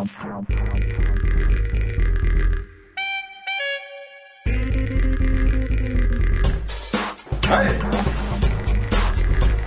[0.00, 0.06] は
[7.64, 7.66] い。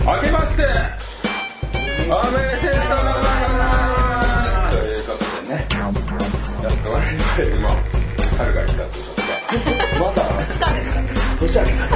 [0.04, 0.62] 明けまして。
[2.06, 3.62] おめでとうございま
[4.70, 5.62] すということでね。
[6.62, 7.68] やっと我々にも
[8.36, 8.82] 春が来た。
[8.82, 8.92] と
[9.54, 10.18] い うことでまだ
[11.38, 11.86] 年明けた。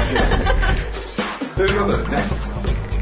[1.57, 2.23] ということでね、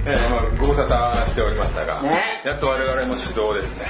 [0.07, 0.41] えーまあ、
[0.77, 2.43] 沙汰しておりましたが、ね。
[2.45, 3.87] やっと我々も始動ですね、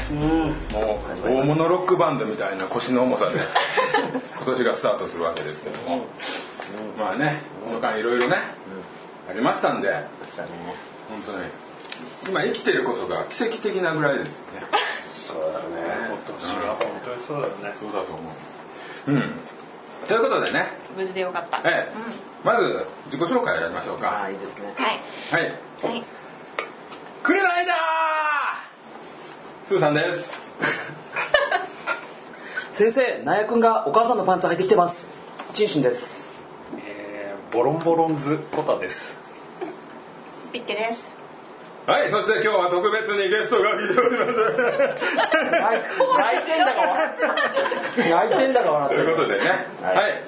[0.72, 3.40] もう大物ロックバンドみたいな腰の重さで
[4.38, 6.06] 今年がスタートするわけですけども、
[6.96, 8.36] まあねこの間いろいろね、
[9.28, 11.48] ありましたんで本当に
[12.28, 14.66] 今生きてることが奇跡的なぐらいですよね。
[15.10, 15.66] そうだね。
[16.08, 17.74] 今年は本当にそうだよね。
[17.78, 18.30] そうだと思
[19.08, 19.10] う。
[19.10, 19.32] うん。
[20.06, 21.58] ということでね、無事でよかった。
[21.68, 21.92] ええ。
[22.44, 24.22] まず自己紹介やりましょうか。
[24.22, 24.72] あいいですね。
[24.76, 25.42] はい。
[25.42, 25.52] はい。
[25.82, 26.04] はい。
[27.66, 27.76] だー。
[29.66, 30.30] スーさんです。
[32.72, 35.08] 先生ナヤ君がお母さんのパンツ履いてきてます。
[35.54, 36.28] チンシンです。
[36.86, 39.18] えーボロンボロンズコタです。
[40.52, 41.14] ピッケです。
[41.86, 44.32] はいそして今日は特別にゲストが来ております。
[46.18, 47.10] 泣いてんだか笑っ
[47.94, 49.44] て泣いてんだか笑ってということでね。
[49.82, 50.20] はい、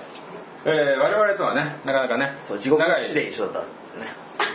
[0.66, 3.68] えー我々とはねなかなかねそう地獄で一緒だった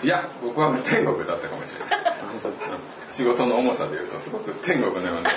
[0.03, 2.03] いや僕は天国だったかもしれない。
[3.09, 5.29] 仕事の重さでいうとすごく天国のような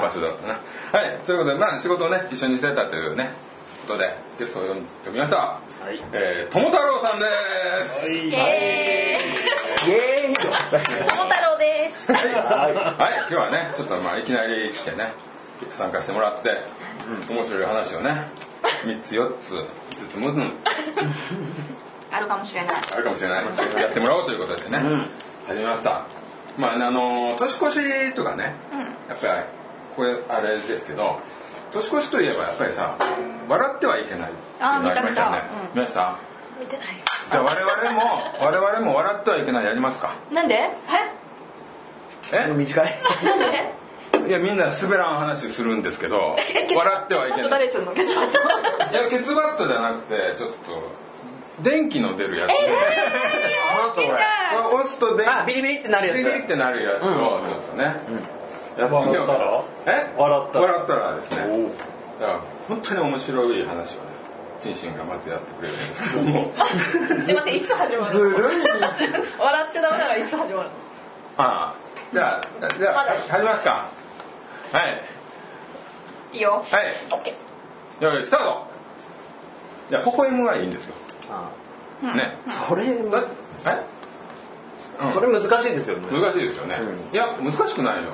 [0.00, 0.54] 場所だったな。
[0.92, 3.30] はいということでまあ仕事をね一緒にしてたというね
[3.86, 4.62] ことでゲストを
[5.04, 5.36] 呼びました。
[5.38, 5.60] は
[5.92, 6.00] い。
[6.12, 7.24] えー友太郎さんで
[7.88, 8.06] す。
[8.06, 8.16] はい。
[8.16, 9.20] イエ
[9.88, 9.90] イ。
[9.90, 12.12] エー太郎です。
[12.12, 12.72] はい
[13.28, 15.12] 今日はねちょっとまあいきなり来てね
[15.72, 16.60] 参加してもらって、
[17.30, 18.28] 面白い話をね
[18.84, 19.64] 3つ4つ5
[20.08, 20.38] つ6つ
[22.16, 22.76] あるかもしれない。
[22.92, 24.78] あるかもしれないやってもらおうということでね、
[25.46, 26.02] 始めました
[26.56, 28.54] まああの年越しとかね、
[29.08, 29.32] やっぱり
[29.94, 31.20] これあれですけど
[31.72, 32.96] 年越しといえばやっぱりさ
[33.48, 36.18] 笑ってはいけないっていうのありましたよね見た見たうん見ました
[36.58, 37.30] 見てないです。
[37.30, 38.00] じゃあ我々も
[38.40, 40.54] 我々も笑ってはいけないやりますかなんで？
[40.54, 40.70] え？
[42.32, 42.52] え？
[42.54, 42.86] 短い
[43.24, 43.38] なん
[44.22, 44.28] で？
[44.28, 47.92] いやみんな滑らん話するんですけどえ笑ってはいけない誰するの？
[47.92, 48.38] ケツバット。
[48.90, 50.56] いやケツバットじゃなくてちょっと
[51.60, 52.58] 電気の出るやつ、押
[54.84, 56.18] すと電あビリビリってなるやつ。
[56.18, 57.84] ビリビリってなるやつをちょっとね、
[58.78, 59.32] やってみようか。
[59.32, 61.38] 笑ったえ笑ったら笑ったらですね。
[62.20, 64.06] だから本当に面白い話をね
[64.58, 66.52] シンシンがまずやってくれるんですけども。
[67.20, 68.24] すいませんいつ始まるずの？
[68.30, 68.42] るい。
[69.38, 70.74] 笑っちゃダメならいつ始まるの？
[71.38, 71.74] ああ。
[72.12, 72.42] じゃあ
[72.78, 73.88] じゃあ始めますか。
[74.72, 75.00] はい。
[76.32, 76.64] いいよ。
[76.70, 76.86] はい。
[77.10, 78.04] オッケー。
[78.04, 78.66] よいスタート。
[79.90, 80.94] じゃあ微笑むはいいんですよ
[81.30, 81.50] あ
[82.16, 82.36] ね。
[82.68, 83.22] それだ
[83.66, 83.82] え？
[85.04, 85.12] うん。
[85.12, 86.06] それ難しいですよね。
[86.10, 86.78] 難しいですよね、
[87.12, 88.12] いや難しくないよ。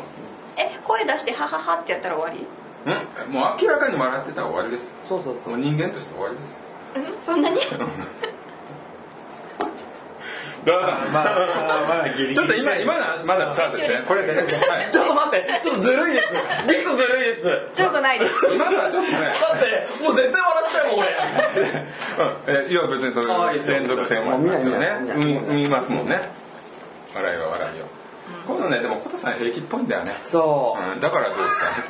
[0.56, 2.46] え声出してハハハってやったら終わり？
[2.84, 3.32] うん。
[3.32, 4.94] もう明らかに笑ってたら終わりです。
[5.08, 5.56] そうそうそう。
[5.56, 6.60] もう人間として終わりです。
[6.96, 7.20] うん？
[7.20, 7.60] そんなに？
[10.64, 14.02] ちょっと今今の話まだスタートですね。
[14.06, 14.46] これでね、は
[14.88, 14.92] い。
[14.92, 16.32] ちょっと待ってちょっとずるいです。
[16.68, 17.42] リスずるいで
[17.74, 17.76] す。
[17.82, 18.32] 強くないです。
[18.54, 19.18] 今のはちょっとね。
[19.18, 21.08] だってもう絶対笑っちゃうもん俺。
[22.54, 22.66] うん。
[22.66, 23.26] えいや別にそれ
[23.80, 24.86] 連続性もありますよね。
[25.16, 26.20] 生みますもんね。
[27.14, 27.86] 笑いは笑いよ
[28.46, 30.16] 今度ねでもコタさん平気っぽいんだよね。
[30.22, 30.92] そう。
[30.94, 31.40] うんだからどうし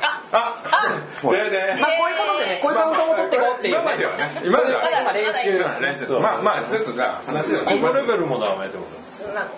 [0.01, 0.22] た？
[0.33, 9.03] ああででまあこういうことでねこういうカウントも取っていこうっていう今まではね今まではまだ今練習うん練習まあまあちょっとじゃあ話をこのレベルもダメってこと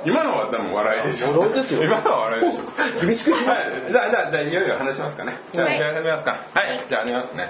[0.05, 1.31] 今のはでも笑いでしょ。
[1.39, 1.83] 笑いですよ。
[1.83, 2.63] 今のは笑いでしょ。
[3.01, 5.37] 厳しく言いますはいじゃあじゃあじゃあいよいよ話しますかね。
[5.53, 5.77] じゃあはい。
[5.77, 6.31] じゃあ始めますか。
[6.31, 6.79] はい。
[6.87, 7.49] じゃあ始めますね。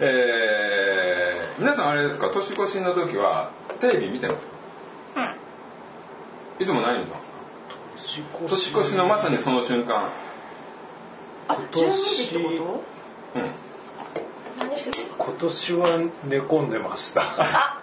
[0.00, 2.28] えー皆さんあれですか？
[2.30, 3.50] 年越しの時は
[3.80, 4.52] テレビ見てますか？
[6.58, 6.62] うん。
[6.62, 7.36] いつも何見てますか？
[7.96, 10.08] 年年越しのまさにその瞬間
[11.70, 12.82] 年12時ってこ
[13.34, 13.42] うん。
[13.42, 13.50] と？
[14.58, 15.14] 何してるの？
[15.24, 15.88] 今年は
[16.24, 17.22] 寝込んでました。
[17.22, 17.80] あ。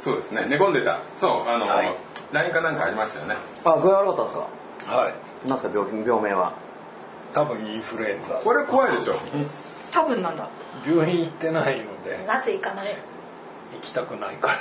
[0.00, 0.46] そうですね。
[0.48, 0.98] 寝込んでた。
[1.18, 1.94] そうあの、はい。
[2.52, 3.34] かなんかありましたよね。
[3.64, 4.36] あ具合悪かったんです
[4.88, 5.48] かはい。
[5.48, 6.52] なんすか病気病名は？
[7.32, 8.34] 多分インフルエンザ。
[8.34, 9.14] これ怖いでしょ。
[9.92, 10.48] 多分なんだ。
[10.86, 12.24] 病院行ってないので。
[12.26, 12.94] なぜ行かない？
[13.74, 14.54] 行きたくないから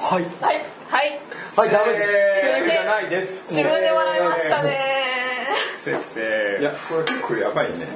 [0.00, 0.24] はい。
[0.40, 0.64] はい。
[0.88, 1.20] はい。
[1.56, 2.04] はいダメです。
[2.08, 3.42] えーセーフじゃないです。
[3.50, 4.78] 自分で笑いましたね。
[5.76, 7.86] セーフセいやこれ結構やばいね。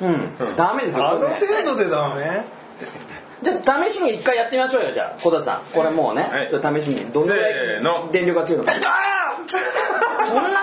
[0.00, 0.56] うん。
[0.56, 2.44] ダメですよあの程度でダメ？
[3.42, 5.18] じゃあ試しに一回やってみましょうよじゃあ。
[5.20, 5.62] 小田さん。
[5.74, 6.48] これもうね、はい。
[6.80, 7.12] 試しに。
[7.12, 7.54] どのぐらい
[8.12, 8.64] 電力が強いの？
[8.64, 8.82] かそん
[10.36, 10.56] なに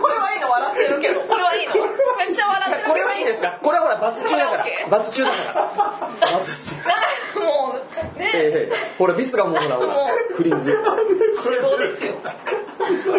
[0.00, 1.74] これはいいの笑ってるけどこれはいいの。
[2.18, 3.58] めっちゃ笑ってるこれはいいですか？
[3.62, 4.64] これはほら罰中だから？
[4.90, 6.32] 罰中だから。
[6.32, 6.76] 罰中
[8.18, 10.06] ええほらビスがもうほらほ
[10.36, 10.76] フリーズ。
[11.34, 12.14] 死亡ですよ。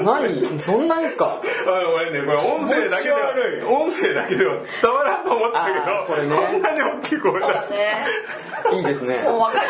[0.04, 0.60] 何？
[0.60, 1.42] そんなですか？
[1.68, 3.34] あ俺ねこれ音声だけでは
[3.70, 6.36] 音声だけでは伝わらんと思ったけどこれね。
[6.36, 8.06] こんなに大きい声そうだ出すね。
[8.74, 9.18] いいですね。
[9.24, 9.64] もう分か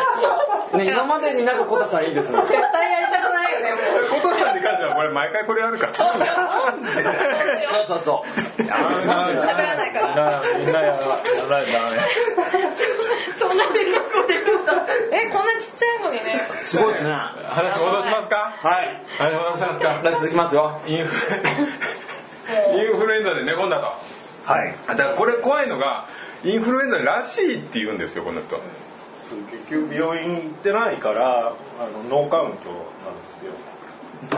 [0.72, 2.38] るね今までになくコタさんいいですね。
[2.42, 3.76] 絶対やりたくないよねも
[4.16, 4.20] う。
[4.20, 5.94] ことさんに関してはこれ毎回これやるから。
[5.94, 6.08] そう
[7.86, 8.28] そうそう。
[8.62, 10.42] そう喋らないから。
[10.58, 11.18] みんなやらいとダ
[11.58, 11.66] メ。
[13.34, 13.64] そんな
[15.12, 16.40] えこんなちっちゃいのにね。
[16.62, 17.10] すごいですね。
[17.48, 18.52] 話戻しますか？
[18.56, 19.00] はい。
[19.18, 19.98] 話戻しますか？
[20.02, 20.80] じゃあ続きますよ。
[20.86, 21.14] インフ
[22.76, 23.86] インフルエンザで寝込んだと。
[24.52, 24.74] はい。
[24.88, 26.06] だからこれ怖いのが
[26.44, 28.58] インフルエンザらしいって言うんですよこの人。
[29.50, 31.52] 結局病院行ってないからあ
[32.10, 32.70] のノーカウント
[33.04, 33.52] なんですよ。
[34.20, 34.26] は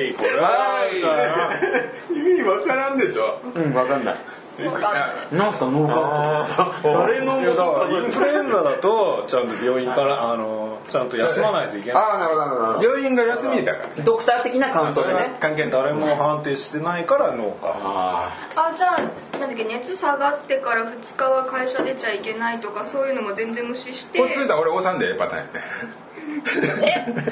[0.00, 0.88] いこれは
[2.10, 3.38] 意味わからんでしょ。
[3.54, 4.16] うんわかんない
[4.58, 24.18] なんすかノーカウント誰のインフルエンザだとちゃんと病院からあのちゃんと休まないといけないああなるほどなるほど病院が休みだからドクター的なカウンそれはトでね関係誰も判定してないからノーカウントああじゃあなんだっけ熱下がってから2日は会社出ちゃいけないとかそういうのも全然無視して。
[24.18, 27.22] これついたら俺押さんでええパターンやね。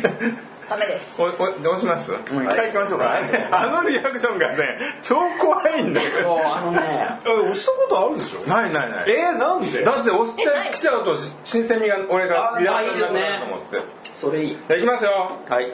[0.43, 0.56] え？
[0.69, 1.21] ダメです。
[1.21, 1.29] おお
[1.63, 2.13] どうします？
[2.13, 3.19] あもう一回行きましょうか。
[3.53, 6.81] あのリアクションがね超怖いんだけどそうあのね
[7.25, 8.49] え押したことあるでしょ？
[8.49, 9.11] ないないない。
[9.11, 9.85] えー、なんで？
[9.85, 13.81] だって押しちゃ来ちゃうと新鮮味が俺があリアクションなくなると思って
[14.13, 14.57] それいい。
[14.57, 15.33] じゃあいきますよ。
[15.49, 15.73] はい。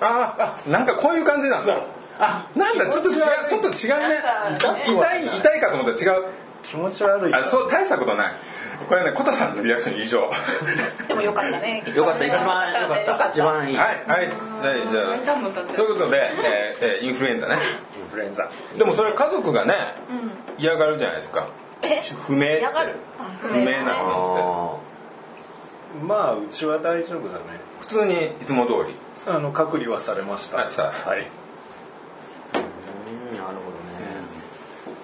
[0.00, 1.76] あーあなんかこういう感じなんだ。
[2.20, 4.22] あなんだちょっと違うちょっと違うね。
[4.86, 6.04] 痛い痛いかと思った。
[6.04, 6.24] ら違う。
[6.62, 7.34] 気持ち悪い。
[7.34, 8.32] あそう大したことない
[8.86, 10.34] これねコタさんのリアクション異常は
[11.08, 11.82] でもよかったね。
[11.94, 13.30] よかった一番よかった。
[13.30, 13.74] 一番いい。
[13.74, 14.30] いはいはい。
[14.90, 15.06] じゃあ
[15.74, 17.56] ということで、えーえーインフルエンザね。
[17.56, 17.58] イ
[18.06, 18.48] ンフルエンザ。
[18.76, 19.74] でもそれ家族がね、
[20.58, 21.48] 嫌がるじゃないですか。
[21.82, 22.00] え？
[22.26, 22.58] 不明って。
[22.60, 22.94] 嫌がる？
[23.40, 23.84] 不明。
[23.84, 27.44] なのあまあうちは大丈夫だね。
[27.44, 28.94] って普通にいつも通り。
[29.26, 30.58] あの隔離はされました。
[30.58, 30.68] はい。
[30.68, 30.94] なる
[33.34, 33.40] ほ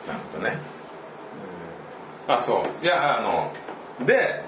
[0.07, 0.59] なるほどね。
[2.29, 2.85] あそう。
[2.85, 3.53] いやあの
[4.01, 4.43] で、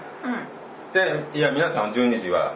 [0.92, 2.54] でいや皆さん12時は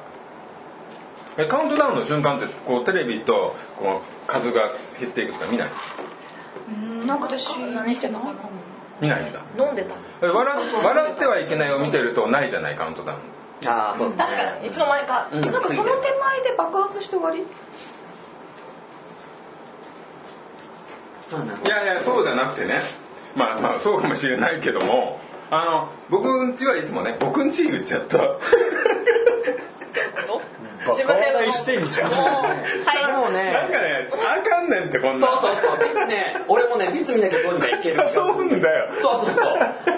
[1.36, 4.62] えカウントダウンの瞬間ってこうテレビとこう数が
[4.98, 5.68] 減っていくとか見ない？
[6.68, 6.72] う
[7.04, 8.34] んなんか私何してたかな
[9.00, 9.40] 見ないんだ。
[9.58, 9.94] 飲んでた。
[10.22, 12.76] え笑笑ってはいけないを見てるとないじゃない？
[12.76, 13.18] カウントダウン。
[13.62, 14.24] どああそうですね。
[14.24, 15.28] 確かにいつの間にか。
[15.32, 15.40] うん。
[15.40, 17.38] なんかその手前で爆発して終わり？
[21.64, 22.74] いやいやそうじゃなくてね。
[23.36, 25.20] まあまあそうかもしれないけども
[25.50, 28.18] あの僕んちはいつもね僕んち言っちゃった。
[30.80, 32.56] 自分でバカ笑いしてんじゃんどは
[33.10, 33.12] い。
[33.12, 35.26] もうねなんかねあかんねんってこんな。
[35.26, 35.78] そうそうそう。
[35.84, 38.88] ビツね俺もねビツ見なきゃどうにかいける気がするそううんだよ。
[39.00, 39.46] そうそうそう。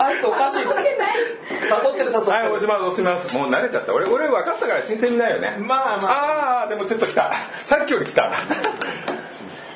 [0.00, 2.32] あいつおかしい誘ってる誘ってる。
[2.32, 3.36] はい、押します、押します。
[3.36, 3.94] もう慣れちゃった。
[3.94, 5.56] 俺、俺分かったから新鮮味ないよね。
[5.60, 6.62] まあまあ。
[6.64, 7.32] あー、でもちょっと来た。
[7.62, 8.30] さっきより来た。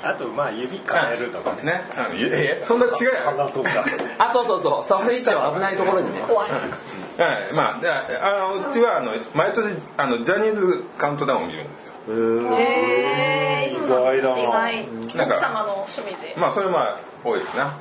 [0.08, 3.12] あとまあ指変えるとかねね、そんな違うよ。
[3.24, 3.70] 鼻とか
[4.18, 11.94] あそうそうそうサフリッチは危ないところにね怖いはい、まあ、であの、うちは、あの、毎年、あの、ジャニーズカウントダウンを見るんですよ。
[12.08, 17.74] へえ意外だな意外なんか奥様の趣味でまあ、それまあ、多いですな。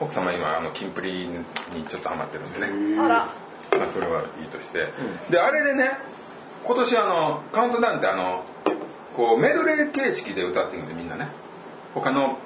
[0.00, 1.44] 奥様今、あの、キンプリに
[1.88, 2.98] ちょっとハマってるんでね。
[3.00, 3.28] あら
[3.78, 4.88] まあ、それはいいとして。
[5.28, 5.98] で、あれでね、
[6.64, 8.44] 今年あの、カウントダウンってあの、
[9.18, 11.26] こう、メドレー形式で歌ってるんで、みんなね。
[11.92, 12.38] 他の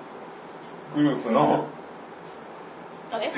[0.94, 1.66] グループの、
[3.12, 3.32] あれあ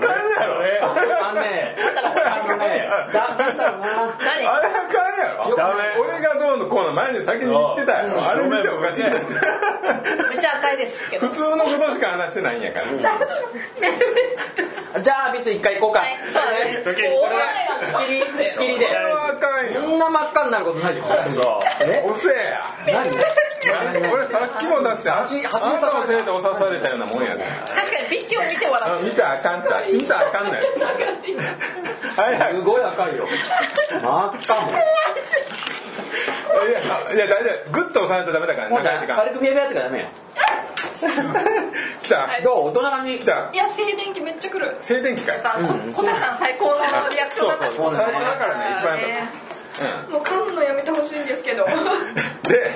[0.00, 0.62] かんやろ。
[0.62, 0.78] ね。
[0.82, 2.76] あのねあのね
[3.14, 3.86] だなんだろうな。
[4.04, 5.56] あ何れあかんやろ。
[5.56, 5.82] ダメ。
[5.98, 9.12] 俺がどうのこうの前に先に言ってたよあれ見ておかしいめっ
[10.40, 11.10] ちゃ赤いです。
[11.10, 11.28] けど。
[11.28, 12.86] 普通のことしか話してないんやから。
[15.02, 16.00] じゃあビツ一回行こうか。
[16.00, 16.80] はいそうだね。
[16.84, 17.44] これは
[17.82, 21.90] 仕切り仕切りでこれはあかんこよんな真っ赤になることないよそう。
[21.90, 22.02] え？
[22.06, 22.64] 遅えや。
[22.86, 23.06] 何？
[24.12, 25.58] 俺さっきもだってああ走りなた
[25.98, 27.44] のせいで押さされたようなもんやで。
[27.74, 29.72] 確かにビッキを見て笑っ見たらあかんって。
[29.74, 30.62] あっち見たらあかんない
[32.16, 33.26] はいはいすごい赤いよ。
[33.90, 34.02] 真っ
[34.34, 34.54] 赤。
[34.60, 34.70] も
[36.62, 37.70] いやいや大丈夫。
[37.72, 40.06] グッと押さないとダメだからもう長軽くビヤビヤってからダメよ
[42.02, 42.18] 来た。
[42.20, 42.68] はいどう？
[42.68, 43.50] 大人な感じ来た。
[43.52, 44.76] いや静電気めっちゃくる。
[44.80, 46.74] 静電気かこ小田さん最高の
[47.10, 47.94] リアクションだったそうそう。
[47.96, 49.08] 最初だからね一番やっ
[50.06, 50.10] ぱ。
[50.12, 51.64] もう噛むのやめてほしいんですけど。
[51.64, 52.72] う んで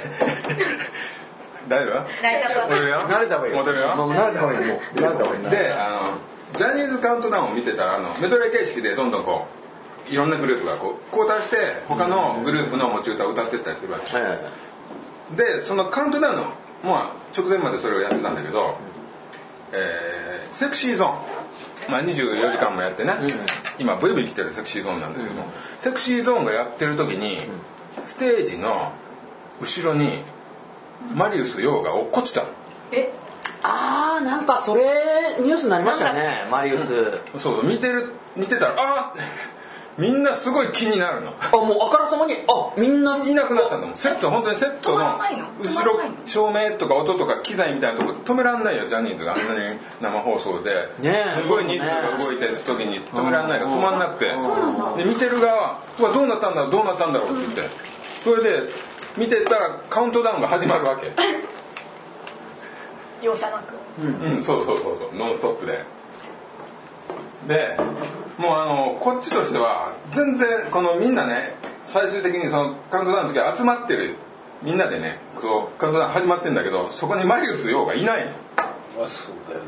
[1.69, 2.99] 大丈夫泣いちゃった戻るよ。
[3.01, 3.53] 慣れた方がいい。
[3.53, 3.97] よ戻るよ。
[3.97, 4.67] もう慣れた方がいい。
[4.67, 5.51] もう慣れた方がいい。
[5.51, 6.19] であの
[6.57, 9.47] ジャニーズカウントダウンを見てたらあのメドレー形式でどんどんこ
[10.09, 15.37] ういろんなグループがこう交代して他のグループの持ち歌を歌ってったりするわけ。
[15.37, 16.43] でそのカウントダウンの、
[16.83, 18.77] まあ、直前までそれをやってたんだけど、
[19.73, 20.21] えー
[20.53, 21.09] セクシーゾー
[21.89, 23.15] ン、まあ、24時間もやってね、
[23.79, 25.43] 今ブイブイ来てるセクシーゾーンなんですけど、
[25.81, 27.39] セクシーゾーンがやってる時に
[28.05, 28.93] ステージの
[29.61, 30.23] 後ろに
[31.15, 32.47] マリウス・ヨーが落っこちたの。
[32.93, 33.13] え
[33.63, 36.87] ああなんかそれニュースになりましたよねマリウス。
[37.37, 39.15] そうそう見てる見てたらあ
[39.99, 41.35] みんなすごい気になるの。
[41.53, 43.19] あもうあからさまにあみんな。
[43.19, 43.95] いなくなったの。
[43.97, 45.19] セット本当にセットの
[45.63, 48.89] 後ろ照明とか音とか機材みたいなとこ止めらんないよ。
[48.89, 50.89] ジャニーズがあんなに生放送で。
[51.01, 51.43] ねえ。
[51.43, 54.39] すごい人数が動いてる時に止めらんないから止まんなくて。
[54.39, 57.91] そうなんだで見てる側はうわどうなったんだろうどうなったんだろうって言って。
[58.25, 58.71] それで
[59.17, 61.11] 見てたらカウントダウンが始まるわけ。
[63.23, 63.75] 容赦なく。
[64.01, 65.15] うん、そうそうそうそう。
[65.15, 65.85] ノンストップで。
[67.47, 67.77] で
[68.39, 71.55] もうあのこっちとしては全然このみんなね
[71.87, 74.17] 最終的にそのカウントダウンの時は集まってる。
[74.63, 78.27] みんなでねそうカウントダウン始まってるんだけどそこにマリウス・ヨーがいない。
[78.27, 78.31] の
[78.99, 79.61] まあそうだよ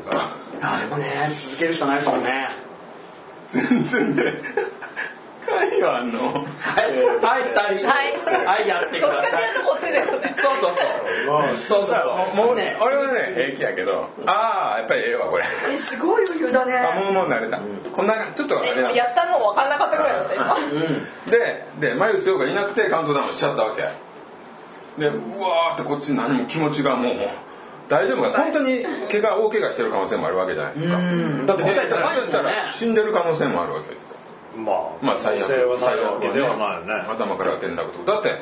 [0.61, 0.61] な。
[0.75, 2.49] あでもね続けるしかないですもんね。
[3.51, 4.23] 全然ね
[5.59, 6.19] 会話あんの。
[6.19, 7.87] はいはい二人。
[7.87, 8.45] はい。
[8.45, 9.27] はいやってくどっださい。
[9.27, 10.35] ちかっていうとこっちですね。
[10.37, 10.79] そうそうそ
[11.53, 11.57] う。
[11.57, 11.99] そうそう
[12.35, 12.47] そう。
[12.47, 12.77] もうね。
[12.81, 14.09] 俺はね平気やけど。
[14.25, 15.43] ああやっぱりええわこれ。
[15.43, 16.77] えすごい余裕だね。
[16.77, 17.59] あもうもう慣れた、
[17.91, 20.55] こんなちょっとあれなのやったの分かんなかったぐらいだった今。
[21.31, 23.83] ででマリウス・ヨーがいなくてカウントダウンしちゃったわけ。
[24.97, 27.29] でうわーってこっち何も気持ちがもうもう
[27.89, 28.37] 大丈夫かな。
[28.37, 30.97] 本当に怪我大怪我してる可能性もあるわけじゃないですか。
[31.47, 32.51] だってで答え高いですよね。
[32.71, 34.12] 死んでる可能性もあるわけですよ
[34.55, 37.05] まあまあ最悪可能性はないわけではないよね。
[37.09, 38.11] 頭から転落と。
[38.11, 38.39] だって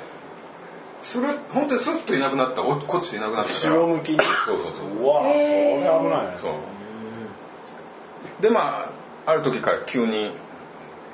[1.02, 3.76] する本当にスッといなくなったおこっちいなくなったから。
[3.76, 4.20] 後ろ向きに。
[4.20, 5.04] そうそうそう。
[5.04, 8.42] うわそれ危ないそう。
[8.42, 8.90] でま
[9.26, 10.32] あある時から急に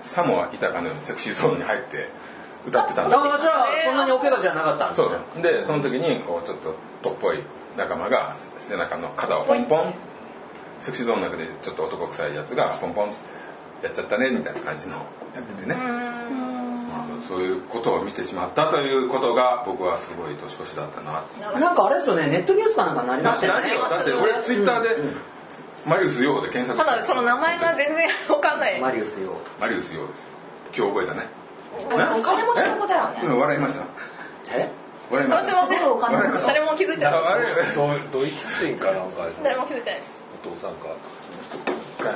[0.02, 2.10] さもいたかのようにセクシーゾーンに入って
[2.66, 7.44] 歌ってたんだあじゃあそんなにお怪我じゃなかったんですそねうでその時にこうちょっととっぽい
[7.76, 9.94] 仲間が背中の肩をポンポン。
[10.80, 13.16] セクシーゾーンの中でちょっと男臭いやつがポンポンって
[13.84, 14.96] やっちゃったねみたいな感じの
[15.36, 15.76] やっててね。
[15.76, 15.82] ま
[17.04, 21.24] あそういうことを見てしまったということが僕はすごい年越しだったな
[21.60, 23.70] なんかあれですよねネットニュースかなんかになりましたよね。
[23.90, 24.90] だって俺ツイッターで
[25.86, 28.80] マリウス・ヨーで検索ただその名前が全然分かんない。
[28.82, 30.28] マリウスよマリウス・ヨーです
[30.76, 31.28] 今日覚えたね。
[31.92, 33.22] あお金持ちの子だよね。
[33.24, 33.86] うん笑いました。
[34.52, 34.72] え？
[35.10, 37.14] 笑い誰も気づいてない。
[37.14, 37.46] ああれ？
[37.76, 37.88] ド
[38.20, 39.28] ドイツ人かなんか。
[39.44, 40.14] 誰も気づいてないです。
[40.46, 40.88] お父さんか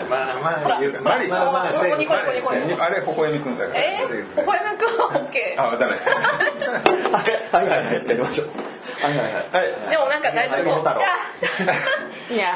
[0.09, 4.97] まあまあ言うマリまあまあここニコニコニコニコあれ微笑みくんだからえー、微笑みくん？
[4.99, 5.93] は OK あダメ
[7.53, 8.47] はいはいはいやりましょう
[9.01, 9.33] はいはいはい。
[9.33, 10.93] はいでもなんか大丈夫そうは
[12.29, 12.55] いにゃ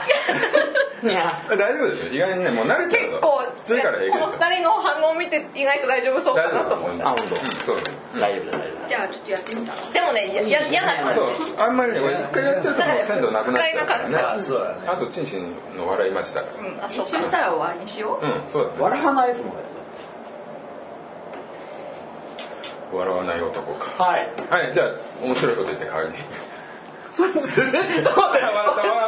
[1.04, 2.14] にゃ大丈夫ですよ。
[2.14, 7.36] 意外にねもう慣れちゃうと結構この二人の反応を見て意外と大丈夫そう大かなと思っ丈夫だと思うあ本当。
[7.36, 7.78] うんそう
[8.20, 8.52] 大丈夫。
[8.52, 8.88] だ大丈夫。
[8.88, 9.80] じゃあちょっとやってみたら。
[9.92, 11.14] でもねやや嫌な感じ。
[11.16, 11.28] そう。
[11.60, 14.18] あんまりね俺一回やっちゃうともう鮮度なくなっちゃうからね。
[14.18, 14.88] ああそうだね。
[14.88, 16.68] あとチンシンの笑い待ちだから。
[16.68, 16.84] うん。
[16.84, 18.26] あ一周したら終わりにしよう。
[18.26, 18.76] うんそうだね。
[18.80, 19.64] 笑わないですもんね
[22.96, 24.04] 笑わない男か。
[24.04, 24.30] はい。
[24.50, 24.88] はいじゃあ
[25.24, 26.16] 面白いこと言って代わりに。
[27.16, 29.08] それずるいちょっと待ってそれは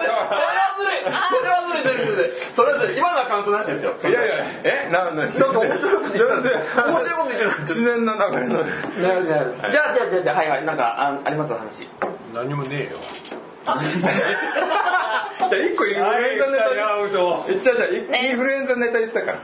[0.79, 1.03] ずるい。
[1.03, 1.83] それはずるい。
[1.83, 2.31] それはずるい。
[2.53, 2.97] それはずるい。
[2.97, 4.03] 今のはカウントなしですよい。
[4.13, 4.89] やいやえ？
[4.91, 6.85] ななちょっと面白いこと言ってた。
[6.87, 8.53] 面白いこと言ってた自然な流れの。
[8.63, 10.63] なるなるじゃあじゃあじゃあじゃあはいはい。
[10.65, 11.51] なんかああります？
[11.53, 11.87] 話。
[12.33, 12.97] 何もねえよ。
[13.67, 16.69] じゃあ一個インフルエンザネタ
[17.49, 19.37] 言っちゃったインフルエンザネタ言ったから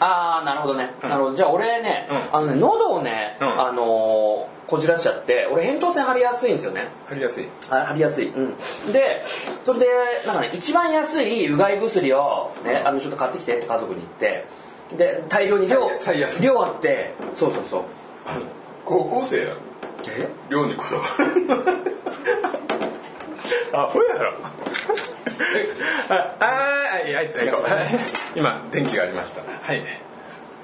[0.00, 1.36] ああなるほどね、なるほど。
[1.36, 2.36] じゃあ俺ね、うん。
[2.36, 3.60] あのね喉をね、うん。
[3.60, 6.88] あのーこじらしちゃって俺扁桃腺張りやすいんですよね。
[7.06, 7.48] 貼りやすい。
[7.70, 8.54] あ張りやすい、うん、
[8.92, 9.22] で
[9.64, 9.86] それで
[10.26, 14.46] なんかね一番安いうがい薬を、ね、あのちょっと買ってきてって家族に言って
[14.98, 17.82] で大量に量最安量あってそうそうそう。
[18.26, 18.42] あの
[18.84, 19.56] 高校生やろ
[20.06, 20.28] え？
[20.50, 20.96] 寮にこそ
[23.72, 24.32] あほやろ。
[26.08, 28.38] ああはいはい行こう。
[28.38, 29.42] 今電気がありました。
[29.42, 29.82] はい。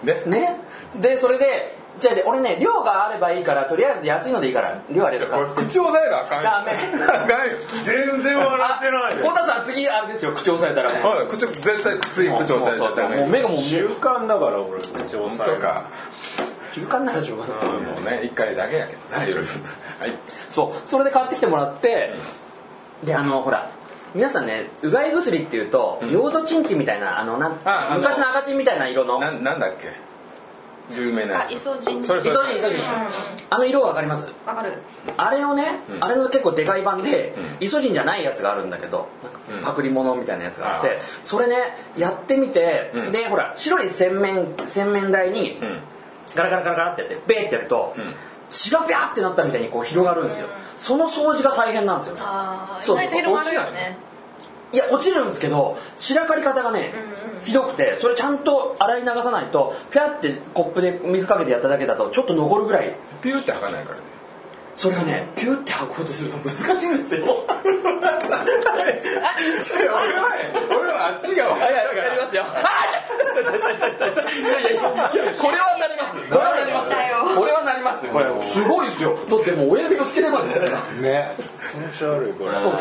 [0.04, 0.56] でね。
[1.00, 6.50] でそれでじゃあ俺ね量があればいいからとりあえず安いのでいいから量あればこれ口押さえなあかんよ。
[6.50, 6.72] ダメ。
[7.84, 10.90] 全然笑ってない太田さん次あれですよ口押さえたら。
[11.02, 13.58] もうおい口絶対口口押さえそうそうそうてもう目がもう。
[13.58, 14.82] 習慣だから俺。
[14.82, 15.84] 口を押さえるとか
[16.72, 17.56] 習慣ならしょうがない。
[17.80, 19.64] もうね一回だけやけどなよろしく
[20.00, 20.12] はい。
[20.48, 20.88] そう。
[20.88, 22.12] それで買ってきてもらって
[23.04, 23.70] であのほら
[24.14, 29.18] 皆さんねうがい薬っていうと、ヨードチンキみたいなあのなんああの昔の赤チンみたいな色の。
[29.18, 29.92] ななんだっけ？
[30.94, 31.52] 有名なやあつ。
[31.52, 32.30] イソジンそれそれ。
[32.30, 32.80] イソジンイソジン
[33.50, 34.28] あの色わかります？
[34.46, 34.72] わかる。
[35.16, 36.04] あれをね、うん。
[36.04, 39.08] あれの結構でかい版で、うイソジンじゃないやつがあるんだけど
[39.50, 41.56] なんかパクリ物みたいなやつがあって、あそれね
[41.96, 43.12] やってみて、うん。
[43.12, 45.80] でほら白い洗面洗面台にうん。
[46.36, 48.04] ガラガラガラガラってやってベーってやると、うん
[48.54, 52.20] 血がビャーってなったみたいにこう広がるんですよ、その掃除が大変なんですよね。
[52.22, 52.96] ああ意そう。
[52.96, 53.98] 外と広がるよね。
[54.72, 56.92] いや落ちるんですけど散らかり方がね、
[57.44, 62.96] ひどくてそれちゃんと洗い流さないとピャってコップで水かけてやっただけだとちょっと残るぐらい。
[63.22, 64.02] ピューって吐かないからね
[64.74, 67.24] それがねピューって履こうとすると難しいんですよ。
[67.24, 67.32] 俺
[69.88, 69.94] は
[70.68, 72.42] 俺はあっちが分かはいるはいやりますよ。
[72.42, 72.46] い
[74.50, 74.80] やいやいや
[75.40, 76.16] これはなります。
[76.28, 76.90] これはなります。
[77.36, 78.06] これはなります。
[78.08, 79.16] これすごいですよ。
[79.28, 80.50] だってもう親指の付け根まで。
[80.50, 80.62] そう
[81.02, 81.30] ね
[81.70, 82.52] 気持ち悪いこれ。
[82.60, 82.78] そうそ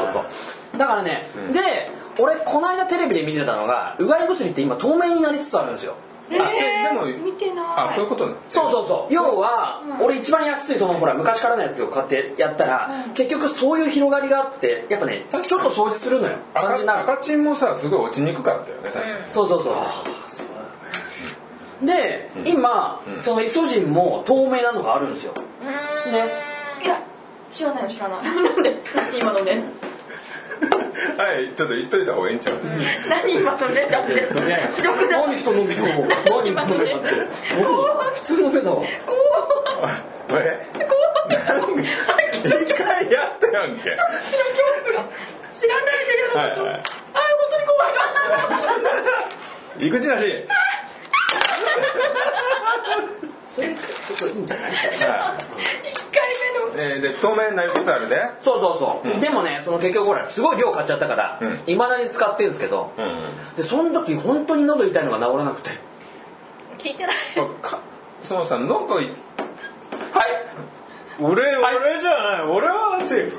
[0.76, 0.78] う。
[0.78, 5.96] だからね、で俺この間テレビで見てたのがうがい薬って今透明になりつつあるんですよ
[6.32, 7.66] えあでもー、見てない。
[7.66, 8.36] あそういうことね。
[8.50, 9.14] そうそうそう。
[9.14, 16.38] 要は、俺一番安いそのほら昔からのやつを買ってやったら、結局そういう広がりがあってやっぱねちょっと掃除するのよ。
[16.54, 17.00] 感じになる。
[17.02, 19.30] 赤赤チンもさすごい落ちにくかったよね確かに。
[19.30, 19.76] そうそうそう
[21.86, 25.34] で、今、そのイソジンも透明なのがあるんですよ。
[25.36, 26.14] うーん。
[26.14, 26.32] ね。
[26.84, 27.02] いや
[27.52, 28.24] 知らないよ知らない。
[28.24, 28.82] なんで？
[28.96, 29.64] 何 今のね
[31.18, 32.58] はいちょっと言っといた方がいいんちゃう？
[33.10, 34.14] 何今のねだって
[34.76, 35.28] ひどくない？
[35.28, 35.64] 何人の？
[35.64, 37.06] 目を何人の目だって
[38.16, 38.82] 普通の目だわ
[40.30, 40.68] え？
[42.44, 43.84] 一 回やったやんけ。
[45.54, 46.58] 知らないでやるはいはい。
[46.60, 46.84] あ本
[47.52, 47.92] 当に怖い。
[47.94, 48.00] わ
[49.80, 50.46] 井口なし
[53.48, 54.72] それちょっといいんじゃない？
[54.72, 55.08] は一回
[56.54, 56.90] 目の。
[56.90, 58.74] いえーで透明になりつつあるでそうそ
[59.04, 63.22] うそう、でもねその結局ほらすごい量買っちゃったからうんいま、未だに使ってるんですけど、うん
[63.56, 65.70] でその時本当に喉痛いのが治らなくて。
[66.80, 67.16] 聞いてない。
[67.62, 67.80] か
[68.24, 69.14] そのさ喉いはい。
[71.22, 72.42] 俺俺じゃない。
[72.48, 73.38] 俺はセーフ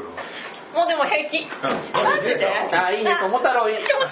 [0.74, 1.46] もうでも平気。
[1.92, 2.46] マジで？
[2.46, 3.16] あいいね。
[3.20, 4.06] 桃太郎に気持ち悪い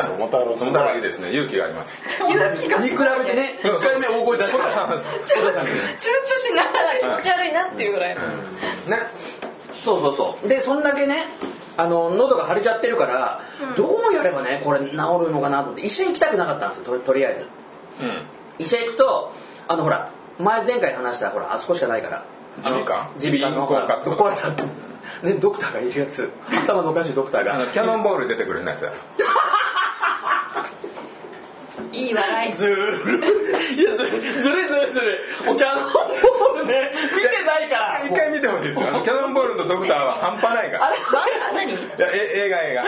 [0.00, 1.32] 桃太郎そのたらいいですね。
[1.32, 1.98] 勇気があります。
[2.18, 3.60] 勇気がに比べてね。
[3.62, 4.58] 1回目大声出した。
[4.58, 5.52] 躊躇
[6.38, 8.20] しながら気持ち悪いなっていうぐらい、ね。
[9.84, 10.48] そうそうそう。
[10.48, 11.26] でそんだけね
[11.76, 13.40] あの喉が腫れちゃってるから、
[13.76, 14.96] どうやればねこれ治る
[15.30, 17.42] のかなと思って医者行きたくなかったんですよととりあえず。
[17.42, 17.46] う
[18.58, 19.32] 医者行くと
[19.68, 22.24] あのほら前前回話したほらあそこしかないから。
[22.64, 24.62] 耳鼻科耳鼻科のほら耳鼻ぶっ壊れた。
[25.26, 26.30] ねドクターがいるやつ。
[26.64, 27.52] 頭のおかしいドクターが。
[27.52, 28.84] んあのキャノンボール出てくるやつ。
[28.84, 28.92] や
[31.92, 32.52] いい笑い。
[32.52, 32.96] ずる。
[33.76, 35.50] いやずるずるいずるいずるい。
[35.50, 36.90] おキャノンボールね。
[36.92, 38.04] 見てないから。
[38.04, 38.88] 一回見てほしいですよ。
[38.88, 40.86] あのキャノンボールとドクターは半端ないから。
[40.86, 41.02] あれわ
[41.54, 41.70] 何？
[41.70, 42.84] いやえ映画映画。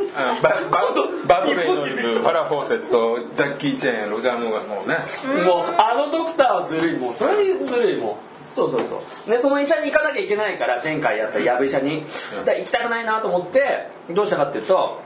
[0.00, 0.80] ババ
[1.26, 4.96] バトレイのファラ・フォーセットジャッキー・チェーンロジャー・モーガンもね。
[5.44, 8.18] もうあのドクターはずるいもうそれにずるいも
[8.52, 8.86] うそうそう。
[8.88, 9.30] そう。
[9.30, 12.04] ねその医者に行かなきゃいけないから前回やったやぶ医者に、
[12.44, 15.02] だ行きたくないなと思ってどうしたかっていうと、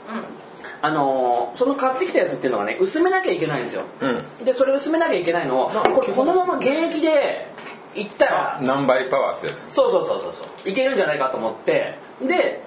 [0.85, 4.45] あのーその買ってきたやつっていうのがね薄めなきゃいけないんですよ、うん。
[4.45, 7.47] でそれ薄めなきゃいけないのをこれこのまま現役で
[7.95, 9.73] 行ったら何倍パワーってやつ？
[9.73, 10.69] そうそうそうそうそう。
[10.69, 11.95] いけるんじゃないかと思って。
[12.21, 12.63] で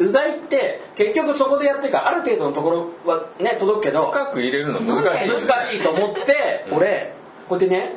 [0.00, 7.14] うがいって結局そこでやってるからある程度のところはね届くけど深く入れるの難しい難しいと思って俺
[7.48, 7.96] こうやってね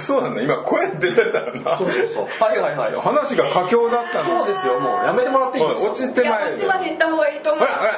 [0.00, 0.42] そうなんだ。
[0.42, 1.76] 今声出てたらな。
[1.78, 2.26] そうそうそう。
[2.44, 2.92] はいはいはい。
[2.94, 4.44] 話が佳境だったの。
[4.44, 4.78] そうですよ。
[4.80, 5.86] もうやめてもらっていいですか？
[5.90, 7.94] 落ちていやまえこっちまで行った方がいいと思うほらほらい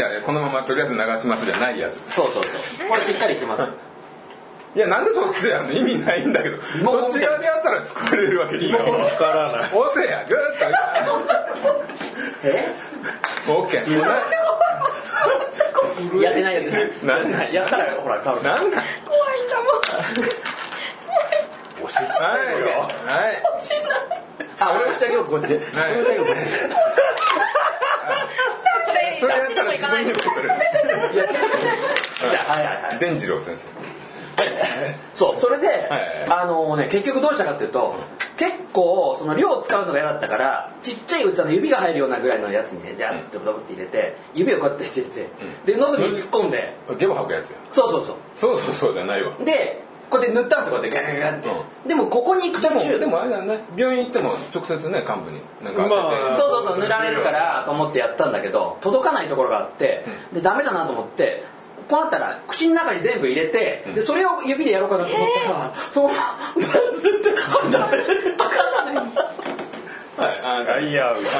[0.00, 2.00] やいやこのままとりあえず流しますじゃないやつ。
[2.14, 2.88] そうそうそう。
[2.88, 3.62] これしっかりいきます。
[4.74, 5.72] いやなんでそっちでやんの？
[5.72, 6.56] 意味ないんだけど。
[6.62, 9.60] そっち側でやったら救われるわけいいよわからない。
[9.60, 10.24] 押せや。
[10.24, 10.40] グーッ
[12.44, 12.68] え？
[13.46, 14.00] とオッケー。
[16.20, 17.28] やってないやってない。
[17.30, 19.76] なんやったらほら変わるなんなん怖いんだもん。
[19.76, 20.51] 押
[21.92, 22.60] し付はい。
[22.60, 23.36] よはい。
[23.60, 24.00] しんない
[24.60, 25.92] あ俺も下着をこうやってはい。
[25.92, 26.40] 俺も下着をこって。
[28.86, 30.48] それそれやあったら自にも行かない分にも来る。
[30.48, 31.40] いやじゃ
[32.48, 32.98] あはいはいはい。
[32.98, 33.66] 伝次郎先生。
[35.14, 35.80] そうそれで、はい
[36.30, 37.94] あのね結局どうしたかっていうと
[38.38, 45.28] 結構その量を使うのが嫌だったからちっちゃい器の指が入るようなぐらいのやつにねジャーってドブドブって入れて指をこうやって入れて、
[45.66, 46.74] で喉に突っ込んで。
[46.98, 47.58] ゲボ吐くやつや。
[47.70, 48.16] そうそうそう。
[48.34, 49.36] そうそうそうじゃないわ。
[49.44, 53.60] でこうやって塗ったんですよこうやってガガガガって、でもここに行く途中でもあれだね。
[53.74, 61.44] 病院行っても直接ね幹部になんか当てて、まあそうそうそう塗られるからと思ってやったんだけど届かないところがあって、でダメだなと思って
[61.88, 66.20] こうなったら口の中に全部入れて、でそれを指でやろうかなと思ったら、そのまま
[66.56, 67.96] ブンって噛んじゃって
[68.36, 69.04] バカじゃない
[70.16, 71.24] ガイアウうん。
[71.24, 71.32] そ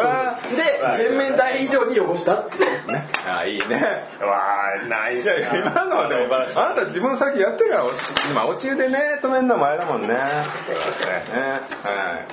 [0.00, 2.46] れはで洗面台以上に汚した？
[3.28, 3.76] あいいね。
[4.20, 7.84] わあナイ今のはでもあなた自分先やってから
[8.30, 10.08] 今お中でね止めんのもあれだもんね。
[10.08, 10.14] ね。
[10.14, 10.26] はい。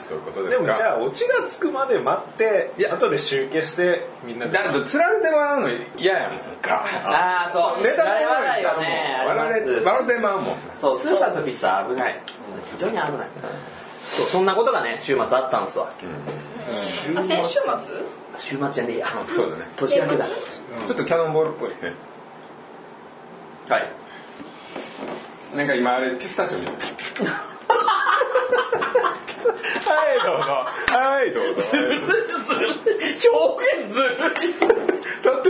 [0.07, 0.63] そういうことですか。
[0.63, 2.93] でもじゃあオチがつくまで待っていや。
[2.93, 6.85] 後で集計してみんなつられて笑うの嫌やもんか。
[7.05, 7.83] ああそう。
[7.83, 9.69] ネタ笑いで笑いはね笑ます。
[9.69, 10.55] れ笑ってまうもん。
[10.77, 12.21] そうスーさんの時さ危ない。
[12.73, 13.11] 非常に危ない
[14.17, 15.91] そうそんなことがね週末あったんですわ。
[17.15, 17.69] あ先週末？
[18.39, 19.07] 週末じゃねえや。
[19.33, 19.63] そうだね。
[19.75, 20.25] 年明けだ。
[20.25, 21.69] ちょっとキャノンボールっぽい。
[21.69, 21.75] ね
[23.69, 23.89] はい。
[25.55, 26.75] なんか今あれピスタチオみたい。
[29.87, 30.65] はいどうぞ。
[30.97, 31.61] はいどうぞ。
[31.61, 32.73] ずるいずるい。
[33.29, 34.17] 表現ずるい。
[34.17, 34.23] だ
[35.31, 35.49] って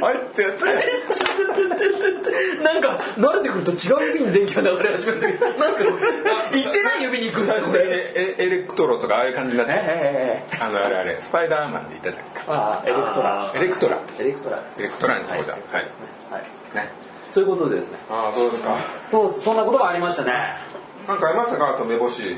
[0.00, 0.64] はいってやって
[2.62, 5.18] なんか慣れてくると違う指に電気が流れ始める。
[5.18, 5.90] んだけどなんすか
[6.52, 10.56] 言ってない指に行くエレクトロとかああいう感じになってるええ。
[10.60, 11.20] あのあれあれ。
[11.20, 13.50] スパイダーマンで言ったじああエレクトラ。
[13.50, 13.98] ゃんエレクトラ。
[14.18, 15.60] エレクトラエレクトラにそうじゃんはい。
[16.30, 16.42] はい。
[16.74, 16.90] ね。
[17.30, 17.98] そういうことでですね。
[18.10, 18.76] ああそうですか。
[19.10, 20.32] そうそんなことがありましたね。
[21.08, 21.74] なんかありましたか？
[21.74, 22.36] あと目星。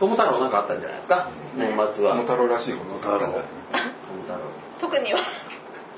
[0.00, 1.28] 友太郎なんかあったんじゃないですか？
[1.56, 2.16] 年末は。
[2.16, 3.32] 友太郎らしい友太郎。
[4.80, 5.20] 特には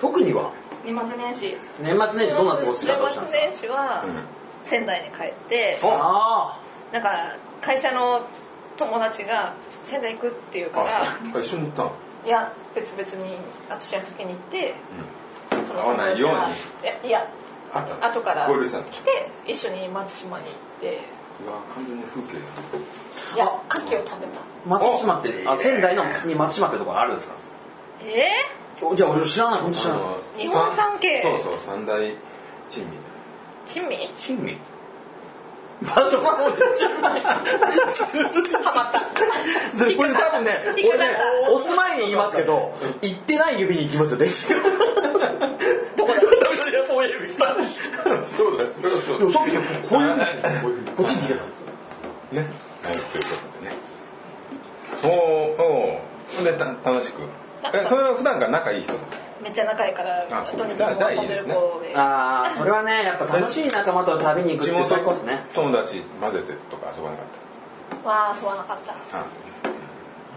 [0.01, 0.53] 特には？
[0.85, 1.57] 年末年始。
[1.81, 4.05] 年末年始どんな過ごし方をしたん年末です年始は
[4.63, 6.59] 仙台に帰ってかあ。
[6.93, 8.27] なんか会社の
[8.77, 9.55] 友達が
[9.85, 11.93] 仙台行くっていうからあ一緒に行ったの？
[12.25, 13.37] いや別々に
[13.69, 14.75] 私が先に行って、
[15.51, 16.31] その会わないよう
[17.03, 17.09] に。
[17.09, 17.27] いや
[18.01, 19.31] 後から来て。
[19.47, 21.01] 一緒に松島に行って。
[21.47, 22.39] うわ完全に風景
[23.35, 24.41] いや牡蠣を食べた。
[24.67, 27.35] 松島ってあ仙台のに松島ってところあるんですか？
[28.03, 28.25] え
[28.65, 31.23] じゃあ俺知らない本当知らないの日本三景。
[31.23, 31.99] そうそう三大
[32.69, 32.91] 珍味。
[33.67, 34.11] ー、珍味？
[34.17, 34.59] 珍味？
[35.83, 36.53] 場所がもう
[38.62, 39.01] ハマった。
[39.97, 41.17] これ多分ね俺ね
[41.51, 44.61] 押す前に言いますけど行ってない指に行きますよ電気が
[45.97, 46.21] どこだ？
[48.25, 48.65] そうだ？
[49.25, 49.59] もさっきね
[49.89, 51.67] こういうこういうこっちに逃げたんですよ。
[52.33, 52.41] ね。
[52.83, 53.77] はいということでね。
[55.05, 57.21] おーおーでた楽しく
[57.75, 58.93] えそれは普段から仲いい人
[59.43, 61.95] めっちゃ仲いいからあ土日も遊んでる子で。
[61.97, 65.47] ああそれはねやっぱ楽しい仲間と旅に行く地って最高元ですね。
[65.55, 67.27] 友達混ぜてとか遊ばなかっ
[68.05, 69.25] わあ遊ばなかったた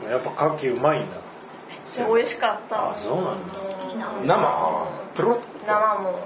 [0.07, 1.15] あやっぱ牡蠣うまいんだ
[1.69, 2.91] めっちゃ美味しかった。
[2.91, 3.53] あそうなんだ。
[4.25, 4.87] 生？
[5.15, 5.39] プロ？
[5.65, 6.19] 生も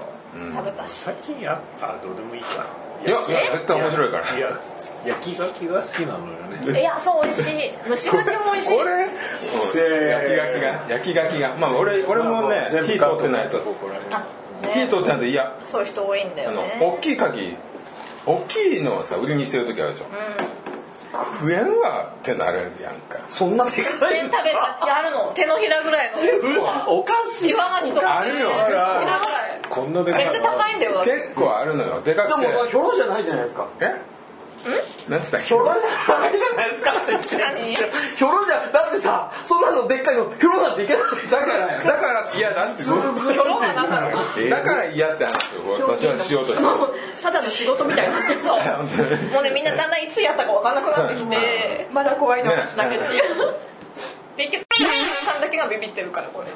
[0.52, 2.66] 食べたし、最近やあどうでもいいか
[3.04, 4.36] いやいや絶対面白いから。
[4.36, 4.48] いや
[5.06, 6.32] 焼き牡蠣が好きなのよ
[6.72, 6.80] ね。
[6.80, 7.72] いやそう美味しい。
[7.86, 8.76] 蒸し牡蠣も美味しい。
[8.76, 11.54] 俺焼きガキが焼きガキが。
[11.56, 13.60] まあ俺俺もね全部火通ってないと。
[14.72, 14.88] 火ね。
[14.88, 16.78] 通ってないと嫌そういう人多いんだよね。
[16.80, 17.56] 大きい牡蠣
[18.26, 20.06] 大きいのをさ売りにしてる時あるでしょ。
[21.12, 23.20] 食えんわってなるやんか。
[23.28, 24.50] そんなでかい食べた。
[24.50, 25.32] いやあるの。
[25.34, 26.18] 手のひらぐらいの。
[26.88, 29.20] おかしい岩牡蠣とかあるよ手のひらぐら
[29.56, 29.60] い。
[29.68, 31.02] こんなでかいめっちゃ高いんだよ。
[31.04, 32.02] 結構あるのよ。
[32.02, 32.40] でかくて。
[32.40, 33.68] でもそれひょろじゃないじゃないですか。
[33.80, 34.13] え？
[35.08, 35.38] なんつった？
[35.38, 36.92] っけひょろじゃないじゃないですか。
[36.92, 37.22] って言っ
[38.16, 41.02] ひょろじゃだってさそんなのでっかいのひょろなんていけない。
[41.30, 42.82] だからだから嫌だって。
[42.82, 43.02] ヒョロ
[43.56, 46.62] は何だろうだから嫌って話を私はしようとして。
[46.62, 46.68] る
[47.22, 47.30] た。
[47.30, 48.14] だの仕事みたいに
[48.46, 48.78] な
[49.34, 51.88] もうねみんなだんだんいつやったか分かんなくなってきて。
[51.92, 53.04] まだ怖いの話だけで、
[54.36, 54.64] 結局
[55.26, 56.48] さんだけがビビってるからこれ。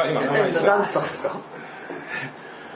[0.00, 0.20] あ今。
[0.20, 1.36] 名前言った何したんですか？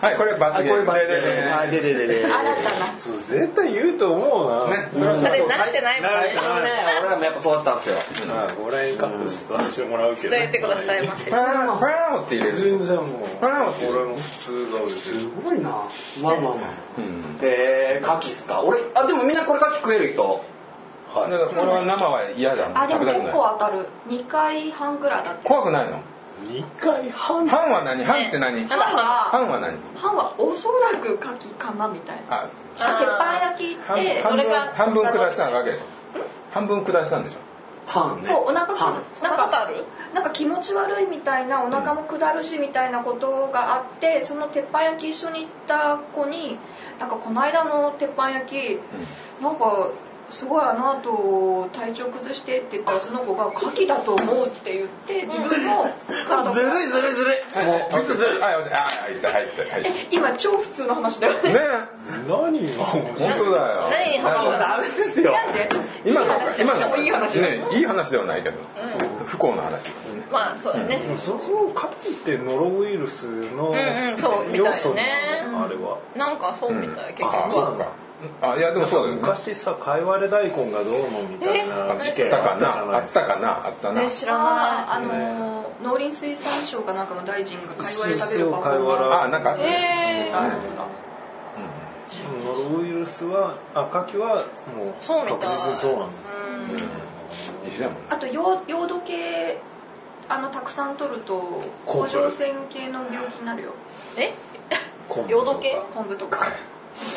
[0.00, 0.16] はい。
[0.16, 0.86] これ罰ゲーム。
[0.86, 2.98] これでででではいでででで新たな。
[2.98, 4.76] そう絶対言うと思うな。
[4.76, 5.24] ねそれは慣
[5.66, 6.16] れてないもんね。
[6.32, 6.70] 最初ね。
[7.00, 8.34] 俺らもやっぱそうだったんですよ。
[8.34, 11.30] まあこれカットさせてもらうけど伝えてくださいませ。
[11.30, 12.56] パーパーって入れる。
[12.56, 13.06] 全然もう。
[13.40, 15.68] パーって俺も普通がすごいな。
[15.70, 15.86] まあ
[16.22, 16.52] まあまあ。
[16.96, 17.38] うん。
[17.42, 18.62] えー、牡蠣っすか？
[18.62, 20.44] 俺あでもみんなこれ牡蠣食える人。
[21.12, 23.86] はだから俺は生は嫌だあでも結構当たる。
[24.08, 25.96] 2回半ぐらいだって怖くないの？
[25.98, 26.00] い
[26.44, 27.46] 2回半？
[27.46, 28.04] 半は何？
[28.04, 28.66] 半って何？
[28.68, 28.96] なんだ半。
[28.96, 29.76] は半は何？
[29.96, 32.42] 半はおそらく牡蠣かなみたいな。
[32.42, 32.46] あ
[32.98, 34.22] 鉄板焼き半って
[34.74, 35.84] 半分下したわけでしょ？
[36.52, 37.38] 半分下したんでしょ？
[37.86, 38.24] 半ね。
[38.24, 38.94] そうお腹く半。
[39.22, 46.58] なんかなことあるなんか気持ち悪いみたいなお腹も下るしみたいなことがあってその鉄板焼き一緒に行った子に
[46.98, 48.80] なんかこの間の鉄板焼き
[49.42, 49.90] なんか
[50.30, 55.86] すごいあの後体調崩してって言ったらその子が「牡蠣だと思う」って言って自分の
[56.26, 56.54] 体を。
[56.54, 57.64] ずるいずるいずるい。
[57.66, 58.68] もうずるあ入っ
[59.20, 61.40] た入った入っえ今超普通の話だよね。
[61.42, 61.54] たね
[62.28, 63.88] 何が面白い本当だよ。
[63.90, 65.10] 何にハマるダメで？
[65.10, 65.68] すよなんで
[66.04, 66.26] 今の。
[66.58, 68.56] 今しかもいい話ねいい話ではないけど。
[69.26, 69.90] 不幸な話。
[70.30, 74.58] まあそうだね、でもそもそも牡蠣ってノロウイルスのんうんそうみたいね。
[74.58, 75.02] 要素な
[75.50, 75.98] のあれは。
[76.14, 77.92] なんかそうみたい、結あ構そうか
[78.42, 79.20] あいやでもそうだよね。
[79.20, 82.96] 昔さかいわれ大根がどうのみたいな事件ああったかな？
[82.98, 83.66] あったかな？
[83.66, 84.02] あったな？
[84.02, 90.02] ね知らなあーあのー農林水産省かなんかの大臣が貝割れ食べるパフォーマンスあなんかあったね。
[90.04, 90.86] してたやつだ。
[92.44, 94.44] ノロウイルスはあ牡蠣は
[94.76, 96.14] もう確実にそうなんだ。
[97.66, 99.60] 一緒やもんあとヨヨード系
[100.28, 103.70] あのたくさん取ると甲状腺系の病気になるよ。
[104.18, 104.34] いえ？
[105.08, 105.60] 昆布とか？
[105.94, 106.46] 昆布とか。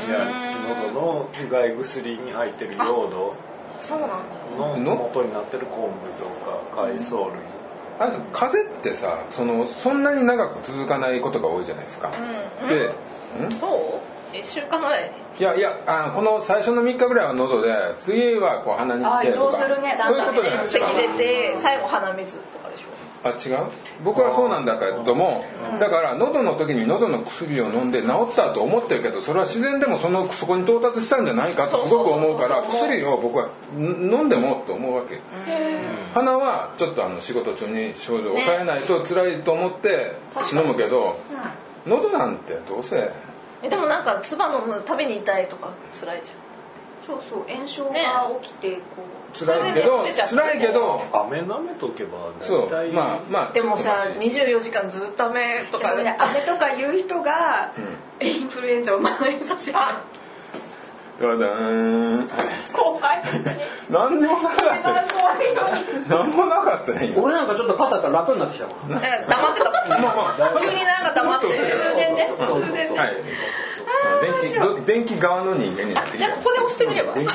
[0.07, 3.35] いや喉のうがい薬に入ってるヨード
[3.81, 4.15] そうなんだ。
[4.57, 4.95] のの？
[4.95, 6.25] 元になってる昆布と
[6.75, 7.39] か海藻類。
[7.99, 12.11] あれ風邪ってさそのそんなに長く続かないことが多いじゃないですか、
[12.67, 12.87] で
[13.47, 13.55] ん？
[13.55, 14.01] そ
[14.33, 19.19] 1週間ぐらいいやいやあこの最初の3日ぐらいは喉で次はこう鼻に来てとか。
[19.19, 19.95] あ移動するね。
[19.95, 20.85] そういうことじゃないですか。
[20.87, 22.62] 咳出て最後鼻水とか
[23.23, 23.67] あ違う？
[24.03, 25.45] 僕はそうなんだけども
[25.79, 33.81] だから喉の時に喉の薬を飲んで治ったと思ってるけどそれは自然でもそのそこに到達したんじゃないかとすごく思うから薬を僕はん
[34.11, 35.19] 飲んでもと思うわけ。
[36.13, 40.15] 鼻はちょっとあの仕事中に症状を抑えないと辛いと思って
[40.53, 41.17] 飲むけど
[41.85, 43.09] 喉なんてどうせ。
[43.63, 46.33] えでもなんか唾飲むたびに痛いとか辛いじ
[47.01, 48.03] そうそう炎症ね。
[48.03, 48.81] が起きてこ
[49.33, 57.73] 辛いけど辛いけど飴舐めとけばそう大体まあまあでもさちょっとマシ24時間ずっと雨とか飴とか言う人が
[58.21, 59.77] インフルエンザを蔓延させる
[61.31, 62.27] あだだーん
[62.73, 63.21] 怖い。
[63.89, 67.23] 何にもなかった怖いのに何もなかったね今。
[67.23, 68.89] 俺なんかちょっと肩が楽になってきたもん。
[68.89, 69.01] 黙っ
[69.55, 69.69] てた。
[70.59, 72.37] 急になんか黙って数年で数
[72.71, 73.15] 年ではい。
[74.21, 76.17] 電気ど電気側の人間になってきた。
[76.17, 77.13] じゃあここで押してみれば。
[77.13, 77.25] ここで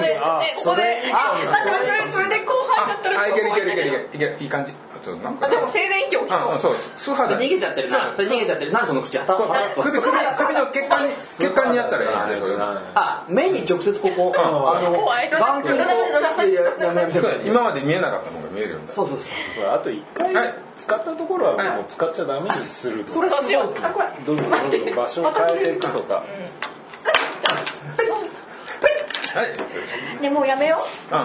[0.00, 1.12] ねあここで。
[1.12, 1.36] あ
[1.82, 4.08] それそれで後輩だったらあいけるいけるいけるいける。
[4.12, 4.72] いけるいい感じ。
[4.72, 4.74] あ
[5.06, 7.38] ちょっとなんかあでも静電気起きああそうそう素肌。
[7.38, 8.12] 逃げちゃってるな。
[8.16, 8.72] それ逃げちゃってる。
[8.72, 9.82] 何その口はたこう。
[9.82, 12.56] 首首首の血管に血管にやったらいいねそれ。
[12.58, 15.30] あ目に直接ここあの怖い。
[15.30, 19.30] 眼球こういやいややめやめそう今まで見えなかったものが見えるようになるそうそうそう。
[19.54, 20.54] これあと一回はい。
[20.76, 23.72] 使ったところはもう使っちゃダメにするとそれそうしよう。
[23.82, 26.24] あ怖いどんどんどんどん場所を変えていくとか。
[29.34, 29.44] は
[30.18, 30.22] い。
[30.22, 30.78] ねもうやめよ
[31.12, 31.14] う。
[31.14, 31.18] ん。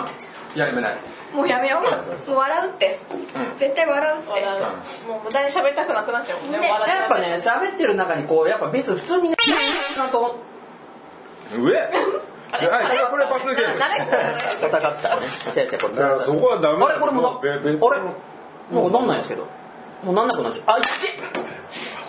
[0.54, 0.98] いややめない、う
[1.34, 2.30] もうやめよう。
[2.30, 3.00] もう笑うって。
[3.10, 3.58] うん。
[3.58, 4.32] 絶対笑うって。
[4.32, 5.08] 笑う。
[5.08, 6.68] もう無駄に喋りたくなくなっちゃうもんね。
[6.68, 9.36] やっぱね喋ってる中にこうやっぱ別に普通にね
[9.98, 10.36] なんと思
[11.58, 11.74] 上？
[11.74, 11.88] はい。
[13.10, 13.98] これ罰ゲーム誰？
[13.98, 15.26] 戦ったね。
[15.56, 15.94] 違う違うこれ。
[15.96, 17.00] だからそこはダメあれ？
[17.00, 18.02] これもなうべ別あれ？
[18.72, 19.48] もうなんないんですけど。
[20.04, 20.64] もうなんなくなっちゃう。
[20.68, 20.90] あいって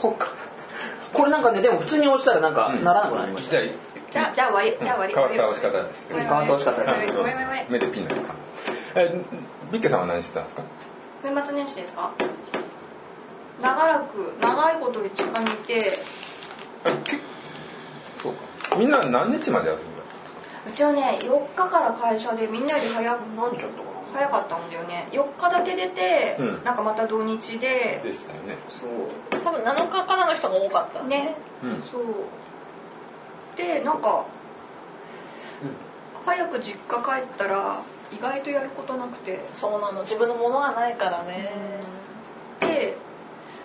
[0.00, 0.28] ほっか。
[1.12, 3.72] これなんかねでも普通に押したらなんかならなくなりました、じゃあ
[4.10, 4.84] じゃあじゃあ終わり。
[4.84, 5.14] じゃあ終わり。
[5.14, 6.06] 変わった押し方です。
[6.08, 6.82] 変わった押し方。
[6.82, 8.34] です目でピンですか？
[8.94, 9.14] え
[9.72, 10.62] ビッケさんは何してたんですか？
[11.24, 12.12] 年末年始ですか？
[13.60, 15.92] 長らく長いこと実家にいて。
[18.16, 18.76] そうか。
[18.76, 20.02] みんな何日まで休んだ
[20.66, 25.08] うちはね4日から会社でみんなより早く何ちゃったか早かったんだよね。
[25.10, 26.64] 4日だけ出て、うん。
[26.64, 28.00] なんかまた土日で。
[28.04, 28.58] でしたよね。
[28.68, 28.88] そう。
[29.30, 31.02] 多分7日からの人が多かった。
[31.04, 31.82] ね、うん。
[31.82, 32.02] そう。
[33.56, 34.26] でなんか、
[36.26, 37.80] 早く実家帰ったら
[38.16, 39.40] 意外とやることなくて。
[39.54, 40.02] そうなの。
[40.02, 41.50] 自分のものがないからね。
[42.60, 42.96] で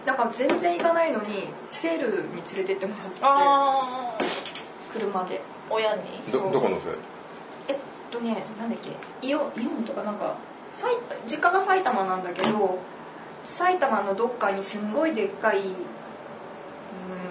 [0.06, 3.20] なんか全然行かないのにセールに連れてってもらって。
[3.22, 4.24] ああ
[4.94, 5.42] 車で。
[5.70, 6.20] 親に？
[6.32, 6.96] どどこのそれ
[7.68, 7.78] えっ
[8.10, 8.92] とねなんだっけ。
[9.28, 10.38] イオンイオンとかなんか
[10.72, 10.96] 埼
[11.28, 12.80] 実家が埼玉なんだけど
[13.44, 15.64] 埼玉のどっかにすんごいでっかいう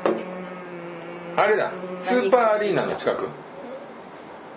[0.05, 1.41] ーん。
[1.41, 1.71] あれだ。
[1.73, 3.29] うんスーパーアリーナの近く？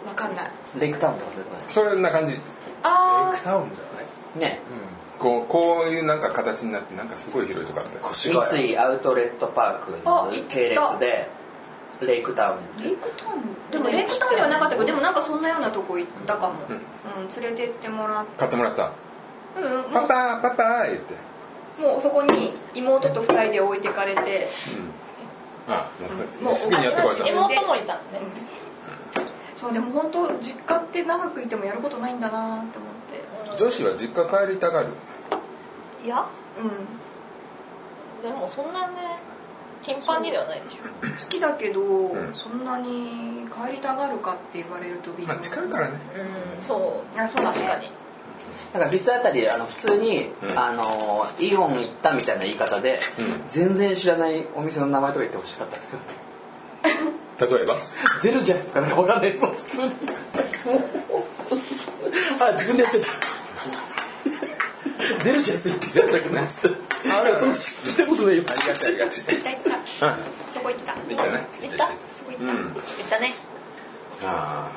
[0.06, 0.46] わかんない。
[0.80, 2.34] レイクタウンとかそういうとこそれな感じ。
[2.34, 2.42] レイ
[2.84, 4.52] あクタウンじゃない？
[4.54, 4.62] ね。
[5.20, 11.28] こうこういうなんか形になってなんかすごい広いとこあったよ越谷三井アウトレットパークの系列で
[12.02, 12.58] レイクタウン。
[12.82, 13.72] ーレイクタウン？
[13.72, 16.76] でもレイクタウンではなかったけどでもなんかそんなようなとこ行ったかも、うん。
[16.76, 16.82] うん
[17.42, 18.92] 連れてってもらって買ってもらった？
[19.58, 21.14] うんもパパーパパー言って。
[21.80, 24.48] うもうそこに妹と二人で置いてかれて。
[25.68, 25.74] うん。
[25.74, 25.88] あ
[26.42, 27.28] もう好きにやってこいと。
[27.28, 27.80] 妹もい。
[27.82, 28.22] たんね
[29.60, 33.62] そうでも本当実家って長くいてもやることないんだなって思って。
[33.62, 34.93] 女子は実家帰りたがる？
[36.02, 36.26] いや
[36.58, 38.24] うん。
[38.24, 39.19] でもそんなね
[39.82, 41.26] 頻繁にではないでしょ。
[41.26, 42.34] 好きだけど、ん。
[42.34, 45.34] そんなに帰りたがるかって言われると微妙。
[45.34, 46.00] まあ近いからね。
[46.56, 47.19] うんそう。
[47.19, 47.58] あそうだね。
[47.58, 47.91] 確かに。
[48.72, 50.58] だから別あたりあの普通に、うん。
[50.58, 53.43] あのイオン行ったみたいな言い方で、うん。
[53.50, 57.75] 全然知らないお店の名前とか言ってほしかったですけど 例えば？
[58.21, 59.89] ゼルジャスとかなんかわかんないと普通に。
[62.41, 63.08] あ自分でやってた。
[65.23, 66.78] ゼルジャス行ってゼルだけなっつって
[67.12, 68.43] あれそのしたことないよ。
[68.47, 69.62] ありがちありがち行った行っ
[69.99, 70.08] た。
[70.08, 70.15] うん
[70.52, 71.45] そこ行ったいいかね。
[71.62, 71.88] 行った？
[72.15, 72.58] そこ行った、うん。
[72.65, 72.73] 行っ
[73.10, 73.36] たね。
[74.23, 74.71] あ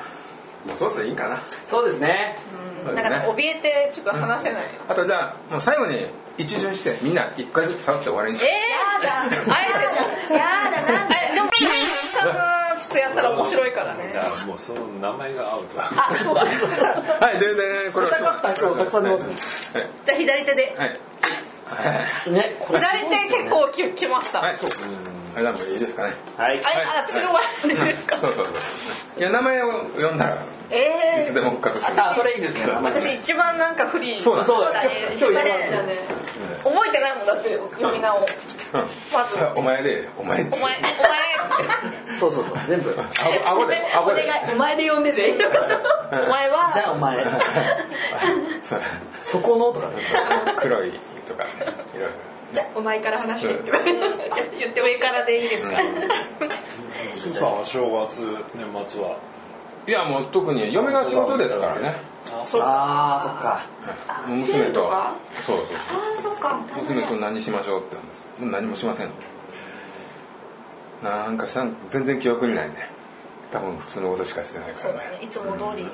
[0.65, 1.39] あもうそろそろいいかな。
[1.69, 2.37] そうですね。
[2.81, 4.79] そうですねなんかね怯えてちょっと話せない。
[4.87, 9.03] あとじゃあもう最後に一巡してみんな一回ずつ触って終わりにしえよー、
[9.53, 9.65] あえ
[10.27, 10.39] てや
[10.71, 11.15] だなんで？
[11.31, 11.49] えでも
[12.23, 14.13] さんがちょっとやったら面白いからね。
[14.47, 20.75] もうその名前がアウトだあそうはいででこれしたかった今日たくさんじゃあ左手で。
[20.77, 22.31] はい。
[22.31, 24.39] ね左手結構ききました。
[24.39, 24.55] はい
[25.35, 26.13] あれなんかいいですかね。
[26.37, 26.59] はい。
[26.63, 28.17] あれあ私が笑ってですか？
[28.17, 28.55] そうそうそう。
[29.19, 30.37] いや名前を呼んだらい
[30.71, 31.93] えつでも復活する。
[32.03, 32.65] あそれいいですね。
[32.65, 34.89] ー、私一番なんかフリーそうだそうだそうだね。
[35.01, 35.33] 今日一番。
[35.43, 35.43] だ
[35.83, 35.97] ね。
[36.63, 38.25] 覚えてないもんだって読み名を。
[39.13, 39.37] まず。
[39.55, 40.79] お前でお前お前
[42.15, 42.95] お そうそうそう全部。
[42.97, 43.03] あ
[43.45, 44.23] ごあごであ お願ごで。
[44.23, 45.35] いお前で呼んでぜ。
[46.11, 46.71] 前お前は。
[46.73, 47.23] じゃあお前。
[48.63, 48.81] そう。
[49.21, 49.93] そこのとかね。
[50.57, 50.91] 黒い
[51.27, 51.49] とかね
[51.95, 52.09] いろいろ
[52.53, 55.45] じゃあお前から話してとか言って上からでい。
[55.45, 55.77] いですか
[57.17, 58.21] スーさ正月
[58.55, 59.17] 年末は？
[59.87, 61.95] いやもう特に嫁が仕事ですからね。
[62.31, 63.65] あそっか。
[64.27, 65.69] もうセールとかそうそうあ
[66.17, 66.59] あそっか。
[66.81, 68.27] 娘君何しましょうって言うんです。
[68.39, 69.09] もう何もしません。
[71.03, 72.75] なんかしたん全然記憶にないね。
[73.51, 74.99] 多分普通のことしかしてないからね。
[75.21, 75.87] いつも通り。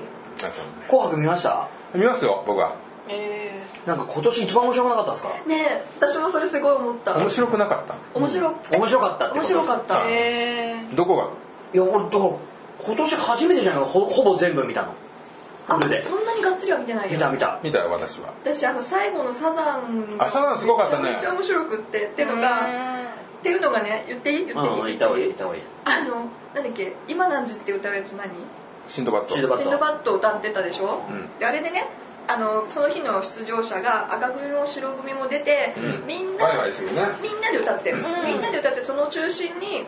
[0.88, 1.67] 紅白見ました？
[1.95, 2.76] 見ますよ僕は
[3.10, 5.30] えなんか今年一番面白くなかったですか？
[5.48, 7.17] ねえ私もそれすごい思った。
[7.17, 7.95] 面白くなかった。
[8.17, 9.93] 面白面白かった面白かった。
[9.95, 11.30] ー、えどこが？
[11.74, 12.32] いや俺だから
[12.82, 14.93] 今年初めてじゃないかほほぼ全部見たの。
[15.67, 15.89] あそん
[16.26, 17.13] なにがっつりは見てないよ。
[17.13, 17.60] 見た見た。
[17.63, 18.34] 見たよ私は。
[18.43, 20.17] 私あの最後のサザン。
[20.17, 21.13] があサザンすごかったね。
[21.13, 24.45] めちゃめちゃ面白くってっていうのがっていうのがね言っていい？
[24.48, 25.63] 言っていい、うん言った方がいい言った方がいい。
[25.86, 26.15] あの
[26.56, 26.93] なんだっけ？
[27.08, 28.32] 今何時って歌うやつ何？
[28.88, 29.36] シンドバッド。
[29.36, 31.30] シンドバッシンドバッド歌ってたでしょ、うん。
[31.38, 31.88] であれでね
[32.30, 36.08] あのその日の出場者が赤組も白組も出て、うん。
[36.08, 36.48] みんな、
[37.24, 39.86] みんなで歌ってる、みんなで歌ってその中心に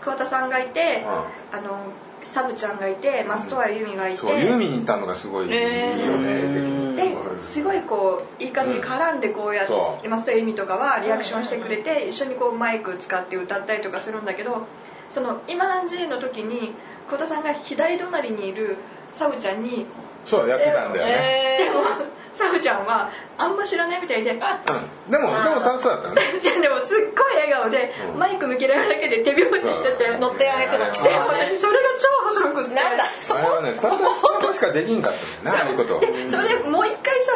[0.00, 1.78] 桑田さんがいて、あの
[2.20, 14.66] サブちゃんがいて増戸谷由実がいて、そうユーミンいたのがすごいいいよねですごいこういい感じに絡んでこうやって、そ増戸谷由実とかはリアクションしてくれて一緒にこうマイク使って歌ったりとかするんだけど
[15.10, 16.74] その今何時の時に
[17.06, 18.76] 桑田さんが左隣にいる
[19.14, 19.86] サブちゃんに
[20.24, 21.58] そうやってたんだよね。
[21.58, 21.82] でも
[22.34, 24.38] サブちゃんはあんま知らないみたいでうん。
[24.38, 26.22] でもでも楽しそうだったよね。
[26.40, 28.18] じゃあでもすっごい笑顔で、うん。
[28.18, 30.84] マイク向けられるだけで手拍子してて乗ってあげてた。
[30.86, 33.04] あでも私それが超面白くってなんだ。
[33.04, 37.32] あれはねただしかできんかったんだよねああいうことでそれでもう一回さ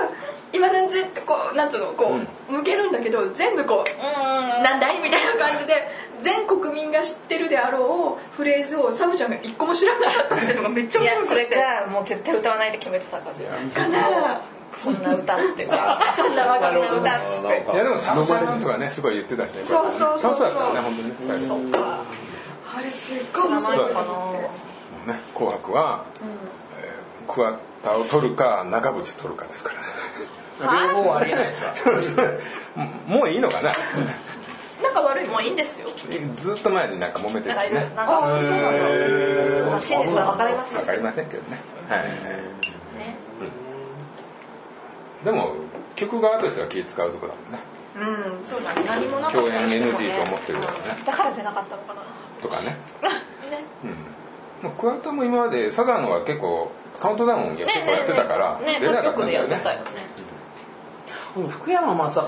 [0.53, 2.17] 今何時ってこうなんつうのこ
[2.49, 4.63] う、向けるんだけど全部こううん。
[4.63, 5.01] なんだい？
[5.03, 5.89] みたいな感じで
[6.23, 15.67] 全国民が知ってるであろうフレーズをサブちゃんが一個も知らなかったっていうのがめっちゃいやそれ面白くてかもう絶対歌わないで決めてた感じかなそんな歌って。
[15.67, 17.67] かそんなわがまま歌っつって。
[17.73, 20.55] いやでもサブちゃんとかねすごい言ってたしねそうそうそうそう。
[20.55, 21.49] だったね本当にね最初。
[21.49, 21.99] そっか
[22.77, 24.51] あれすっごい面白かったっても
[25.07, 26.05] うね紅白は、
[26.81, 29.81] えー桑田を取るか中渕取るかですから
[30.65, 31.55] 両方ありえないで
[32.01, 32.33] すか
[33.07, 33.73] もういいのかな？
[34.83, 35.89] 仲悪いのもういいんですよ。
[36.37, 37.93] ずっと前になんか揉めてるてね。
[37.97, 38.51] なんかあそう
[39.71, 40.81] なん真実は分かりますよ。
[40.81, 41.59] わかりませんけどね。
[41.89, 42.09] はい、ね。
[45.25, 45.55] でも
[45.97, 47.59] 曲側としては気使うとこだもんね。
[47.97, 48.85] うんそうだね。
[48.87, 50.79] 何もなかった共演 NG ねと思ってるからね。
[51.05, 52.03] だから出なかったのかな。
[52.41, 52.77] とかね。
[53.51, 53.65] ね。
[53.83, 53.91] うん。
[54.63, 59.43] まあ桑田も今までサザンは結構カウントダウン結構やってたからね出れなかったんだよね。
[59.43, 59.85] よくやってたよね。
[60.21, 60.28] うん
[61.47, 62.21] 福山雅治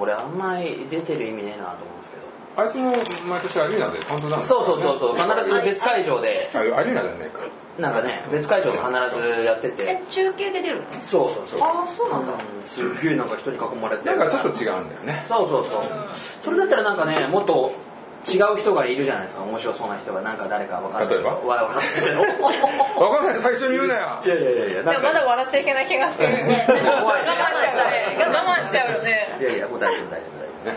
[0.00, 2.62] 俺あんまり出てる意味ねえなと思うんですけど。
[2.62, 2.90] あいつも
[3.28, 4.42] 毎年アリーナでカウントダウン。
[4.42, 5.16] そうそうそうそう。
[5.16, 6.50] 必ず別会場で。
[6.54, 7.40] あアリーナじゃねえか。
[7.78, 8.90] なんかね別会場で必
[9.38, 10.82] ずやってえて中継で出るの？
[11.02, 11.60] そうそうそう。
[11.62, 12.32] ああそうなんだ。
[12.32, 14.04] うんすっげえなんか人に囲まれて。
[14.08, 15.24] なんかちょっと違うんだよね。
[15.28, 15.82] そうそうそう。
[16.42, 17.72] それだったらなんかねもっと
[18.28, 20.20] 違う人がいるじゃないですか面白そうな人が。
[20.22, 21.14] なんか誰か分かんない。
[21.14, 21.30] 例えば？
[21.40, 21.90] わ分かんない。
[22.04, 23.34] けど分かんない。
[23.42, 24.22] 最初に言うなよ。
[24.24, 26.32] いやいやいやいやでもまだ笑っちゃいけない気がしてる。
[26.32, 29.28] 我慢しちゃうね我慢しちゃうよね。
[29.40, 30.76] いやいやもう大丈夫大丈夫大丈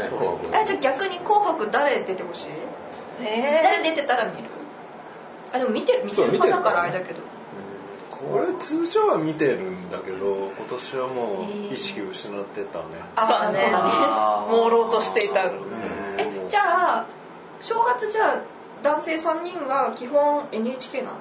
[0.00, 0.02] ね。
[0.02, 0.46] ねこう。
[0.56, 2.48] えじゃあ逆に「紅白」誰出てほしい？
[3.22, 4.48] え誰出てたら見る？
[5.52, 6.04] あでも見てる。
[6.06, 7.20] 見てるそう見てる派だからあれだけど
[8.28, 12.84] 俺通常は見てるんだけど今年はもう意識失ってたね、
[13.16, 13.58] あそうだね。
[13.58, 13.92] そうだね。
[14.50, 15.44] 朦朧としていた。
[15.44, 15.50] え
[16.50, 17.06] じゃあ
[17.60, 18.42] 正月じゃあ
[18.82, 21.16] 男性3人は基本 NHK なの？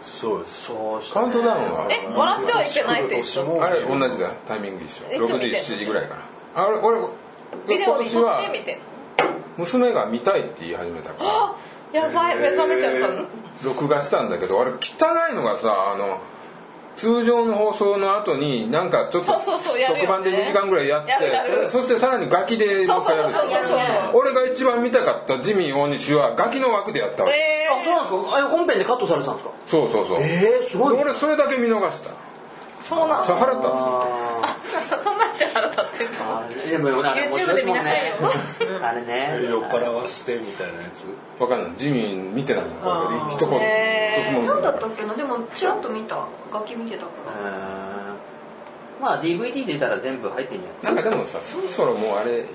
[0.00, 0.66] そうです。
[0.66, 1.88] そうしたカウントダウンは？
[1.90, 4.34] え笑ってはいけないってあれ同じだよ。
[4.48, 5.04] タイミング一緒。
[5.04, 5.78] 6時いつ見て。
[5.78, 6.22] んの7時ぐらいかな
[6.64, 7.00] あれ俺
[7.68, 8.78] ビデ今オに撮っ年はてみて。
[9.58, 11.22] 娘が見たいって言い始めたか
[11.92, 12.00] ら。
[12.00, 12.36] やばい。
[12.38, 13.26] 目覚めちゃったの？
[13.62, 14.76] 録画したんだけどあれ汚
[15.30, 16.22] いのがさあの
[17.00, 23.32] 通常の放送の後になんかちょっと特番で2時間ぐらいやってそそしてさらにガキでもう一回やる
[24.12, 27.36] 俺が一番見たかったジミー大西はガキの枠でやったわけ。
[27.36, 28.38] えあそうなんですか？
[28.38, 29.54] あ本編でカットされてたんですか？
[29.66, 30.18] そうそうそう。
[30.20, 30.94] えー、すごい。
[30.96, 32.10] ね俺それだけ見逃した。
[32.10, 32.12] ー、
[32.82, 33.66] そうなのさ腹立つ。
[33.70, 34.49] あ
[34.82, 36.38] そんなんで腹立ってんの？
[36.38, 38.16] あでもあれ面 YouTube で見なさいねよ。
[38.82, 39.40] あれね。
[39.48, 41.06] 酔っ払わしてみたいなやつ。
[41.38, 41.72] わかんない。
[41.76, 42.70] ジミー見てないの？
[43.30, 45.04] 一言何だったっけ？
[45.04, 46.26] なでもちらっと見た？
[46.52, 49.00] 楽器見てたからうん。
[49.00, 52.46] まあ DVD 出たら全部入ってんじゃないなんかでもさそろそろもうあれいい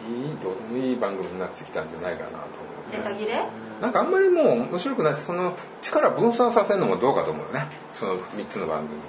[0.43, 2.43] どいい番組になってきたんじゃないかなと思
[2.91, 3.43] うネタ切れ？
[3.81, 7.67] なんかあんまりもう面白くないしその力分散させるのもどうかと思うよね。
[7.93, 8.99] その3つの番組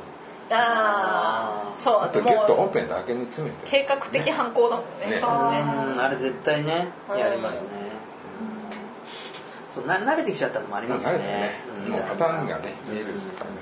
[0.51, 5.19] ああそうあとギュッともう本編だけに詰めて計画的犯行だもんねね。
[5.19, 5.61] そうね。
[5.95, 7.67] うんあれ絶対ねやりますね。
[9.75, 11.19] そうな慣れてきちゃったのもありますね。
[11.19, 11.51] ね。
[11.87, 11.93] うん。
[11.93, 13.57] もうパターンがね見えるからね。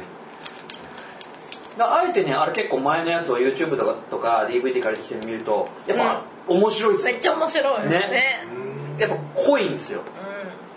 [1.79, 7.13] だからあえてねあれ結構前のやつを YouTube とかとか DVD から来てみるとやっぱ面白いっすよ。
[7.13, 7.89] めっちゃ面白い。
[7.89, 7.99] ね。
[7.99, 8.45] ね。
[8.99, 10.03] やっぱ濃いんですよ。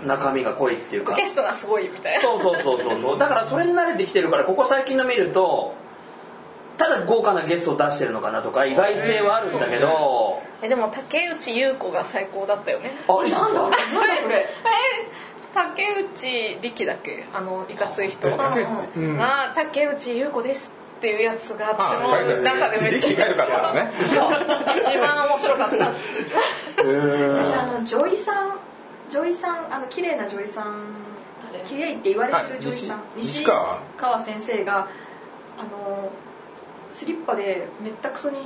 [0.05, 1.15] 中身が濃いっていうか。
[1.15, 2.21] ゲストがすごいみたいな。
[2.21, 3.19] そうそうそうそうそう。
[3.19, 5.75] だからそれに慣れてきてるからここ最近の見ると
[6.77, 10.41] ただ豪華なゲストを出してるのかなとか意外性はあるんだけど。
[10.61, 12.91] えでも竹内優子が最高だったよね。
[13.07, 13.61] あなんだ？
[13.61, 13.77] なんだ
[14.21, 14.35] それ？
[14.37, 14.45] え
[15.53, 17.25] 竹内力だっけ？
[17.33, 18.27] あのいかつい人。
[18.27, 19.21] え竹内うん。
[19.21, 22.09] あー竹内優子ですっていうやつが私あも
[22.43, 23.09] 中でめっちゃ。
[23.11, 23.91] 力が良かったのね
[24.81, 25.87] 一番面白かった。
[26.81, 28.59] 私あの女医さん
[29.09, 30.81] 女医さんあの綺麗な女医さん
[31.65, 32.97] 綺麗って言われてる女医さん。
[32.97, 34.87] あ西川先生が
[35.57, 36.09] あの
[36.91, 38.37] スリッパでめったくそに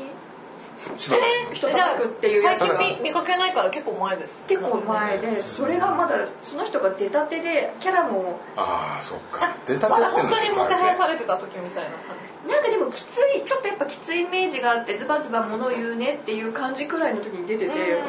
[0.98, 2.80] しばらく人叩くっていうや最つが。
[2.80, 9.56] 近見見かけないから結構前で結構前でそれがまだその人が出たてでキャラもああそっか。
[9.68, 12.16] 出たてって本当にもてはやされれてた時みたいな感
[12.48, 18.02] なんかでもきついちょっとやっぱきついイメージがあってズバズバ物言うねっていう感じくらいの時に出てて本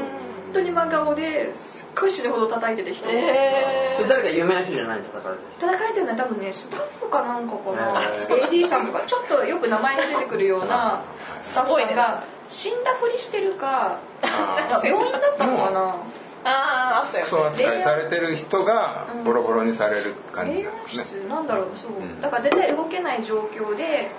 [0.52, 3.10] 当に真顔ですっごい死ぬほど叩いてて人を。
[3.10, 5.48] じへそれ誰か有名な人じゃないの叩かれてる？
[5.60, 7.98] 叩かれてるのは多分ねスタッフかなんかかな。
[7.98, 11.02] あ AD さんとかちょっとよく名前が出てくるような
[11.42, 15.96] スタッフさんが死んだふりしてるかなんか病院だったのかな。
[16.44, 21.04] ああそう扱いされてる人がボロボロにされる感じ霊なんですね。
[21.04, 22.20] 室なんだろうそう、ん。
[22.20, 24.10] だから絶対動けない状況で、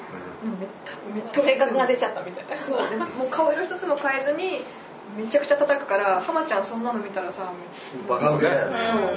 [0.41, 2.57] もうめっためった性格が出ちゃったみたいな。
[2.57, 4.63] そうでもう顔色一つも変えずに
[5.17, 7.51] めちゃくちゃ叩くから浜ちゃんそんなの見たらさ
[8.09, 8.77] バカウケだよね。
[8.83, 9.01] そう。
[9.01, 9.07] ね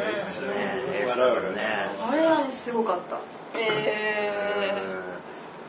[0.93, 1.63] え笑うよね。
[2.01, 3.21] あれはねすごかった。
[3.59, 4.33] へ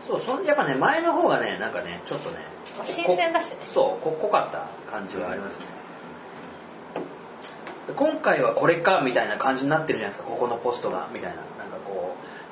[0.07, 2.37] そうそんやっぱね前の方がねなんかねちょっとね
[2.77, 3.57] まあ新鮮だしね。
[3.73, 5.65] そうこ濃かった感じはありますね。
[7.95, 10.29] 今回はこれかみたいな感じになってるじゃないですか。
[10.29, 11.37] ここのポストがみたいな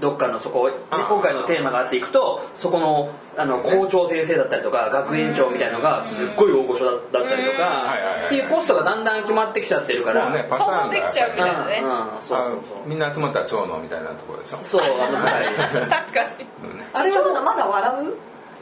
[0.01, 7.93] どっかのそこ、今回のテーマがあっていくとそこのあの校長先生だったりとか学園長みたいのがすっごい大御所だったりとか
[8.27, 11.81] っていうポストがだんだん決まってきちゃってるから、もうねパターンが想像できちゃうみたいなね。
[11.81, 12.89] うんうんそうあそう。
[12.89, 14.59] みんな集まったら長野みたいなところでしょ？
[14.63, 15.45] そうそうあの、はい、
[15.89, 16.45] 確かに。
[16.93, 18.13] あれはちょっとまだ笑う？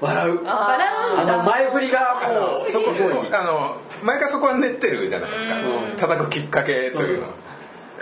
[0.02, 0.48] 笑う。
[0.48, 1.18] あ笑う。
[1.18, 2.92] んあだの前振りがあもうのそこ
[3.32, 5.56] あの毎回そこは練ってるじゃないですか。
[5.56, 5.98] うん。
[5.98, 7.30] 叩くきっかけというのは。
[7.30, 7.43] あ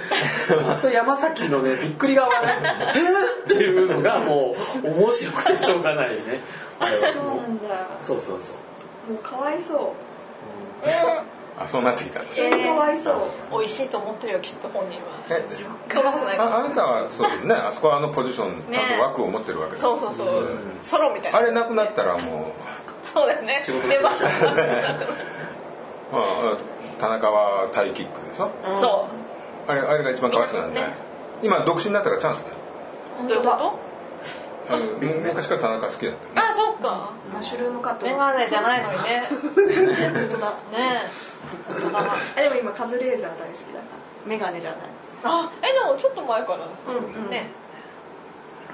[0.91, 2.47] 山崎のねびっくり顔がね
[2.95, 2.99] 「え？
[2.99, 6.17] っ!」っていうのがもう面白くてしょうがないね。
[6.79, 7.13] あれは。
[7.13, 7.87] そうなんだ。
[7.99, 8.53] そうそうそ
[9.09, 9.13] う。
[9.13, 9.79] もうかわいそう。
[11.59, 12.19] あそうなってきた。
[12.21, 15.03] んです普通にかわいそう、美味しいと思ってるよきっと本人は。
[15.29, 15.45] え？
[15.49, 17.53] そんなことないああなたはそうですね。
[17.55, 19.79] あそこはあのポジションちゃんと枠を持ってるわけだ。
[19.79, 20.49] そうそうそう。
[20.83, 21.37] ソロみたいな。
[21.37, 22.51] あれなくなったらも
[23.05, 23.61] そうだよね。
[23.65, 24.19] 仕事メンバーう、
[26.13, 26.57] まあ、
[26.99, 28.49] 田中はタイキックでしょ？
[28.77, 29.07] そ
[29.67, 30.87] あれあれが一番かわいそうなんで、ね。
[31.43, 32.55] 今独身になったからチャンスだよ。
[33.25, 33.79] うどういうこ
[34.69, 37.11] あのむ昔から田中好きだったとあそっか。
[37.33, 38.05] マッシュルームカット。
[38.05, 39.21] メガネじゃないのにね。
[39.27, 41.01] 本当だね。
[41.67, 41.99] 本当だ
[42.37, 44.27] あでも今カズレーザー大好きだから。
[44.27, 44.79] メガネじゃない。
[45.23, 46.65] あえでもちょっと前から。
[46.65, 47.29] うんうん。
[47.29, 47.49] ね。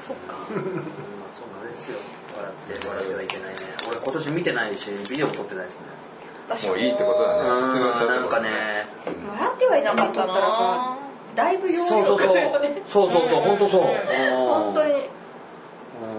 [0.05, 0.35] そっか。
[0.47, 1.99] そうなんですよ。
[2.35, 3.57] 笑って笑ってはいけないね。
[3.89, 5.85] 俺今年見てないしビデオも撮ってないですね。
[5.87, 6.06] 私
[6.67, 6.73] も。
[6.73, 7.49] ういいってことだね。
[7.49, 8.49] 卒業したなんかね
[9.05, 10.97] 笑ってはいなかったらさ
[11.35, 12.37] だいぶ容量そうそうそう。
[12.37, 12.81] よね。
[12.87, 13.41] そうそうそう。
[13.41, 13.81] 本当そう。
[13.83, 14.93] 本当に。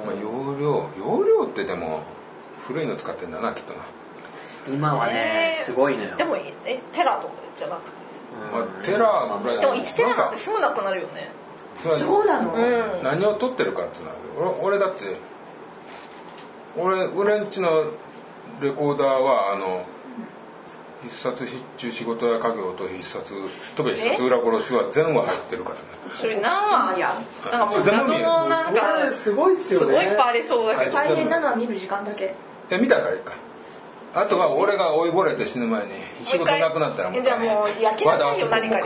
[0.07, 2.03] まあ、容量容量ってでも
[2.61, 3.81] 古いの使ってんだなきっとな、
[4.69, 5.63] 今はねえ。
[5.63, 6.17] ーすごいのよ。
[6.17, 6.53] でもえ
[6.93, 7.99] テラとかじゃなくて？
[8.53, 9.61] まあ、テラぐらい。
[9.61, 11.31] でも1テラなんかてすぐなくなるよね。
[11.81, 13.03] そうなの、うん。
[13.03, 14.11] 何を撮ってるかっていうの
[14.51, 15.17] は俺俺だって
[16.77, 17.85] 俺俺んちの
[18.61, 19.85] レコーダーはあの
[21.03, 23.25] 必殺必中仕事や家業と必殺
[23.77, 25.81] とべ必殺裏殺しは全話入ってるからね。
[26.11, 27.15] それ何話いや
[27.53, 30.93] なんかもう謎のなんかすごいっすすごいいっぱいありそうだけど。
[30.93, 32.35] 大変なのは見る時間だけ。
[32.71, 33.19] え見たからい？
[33.19, 33.35] いか
[34.15, 35.93] あとは俺が追いぼれて死ぬ前に
[36.25, 38.85] 仕事なくなったらもうえじゃあもう焼きなさいよ何かに。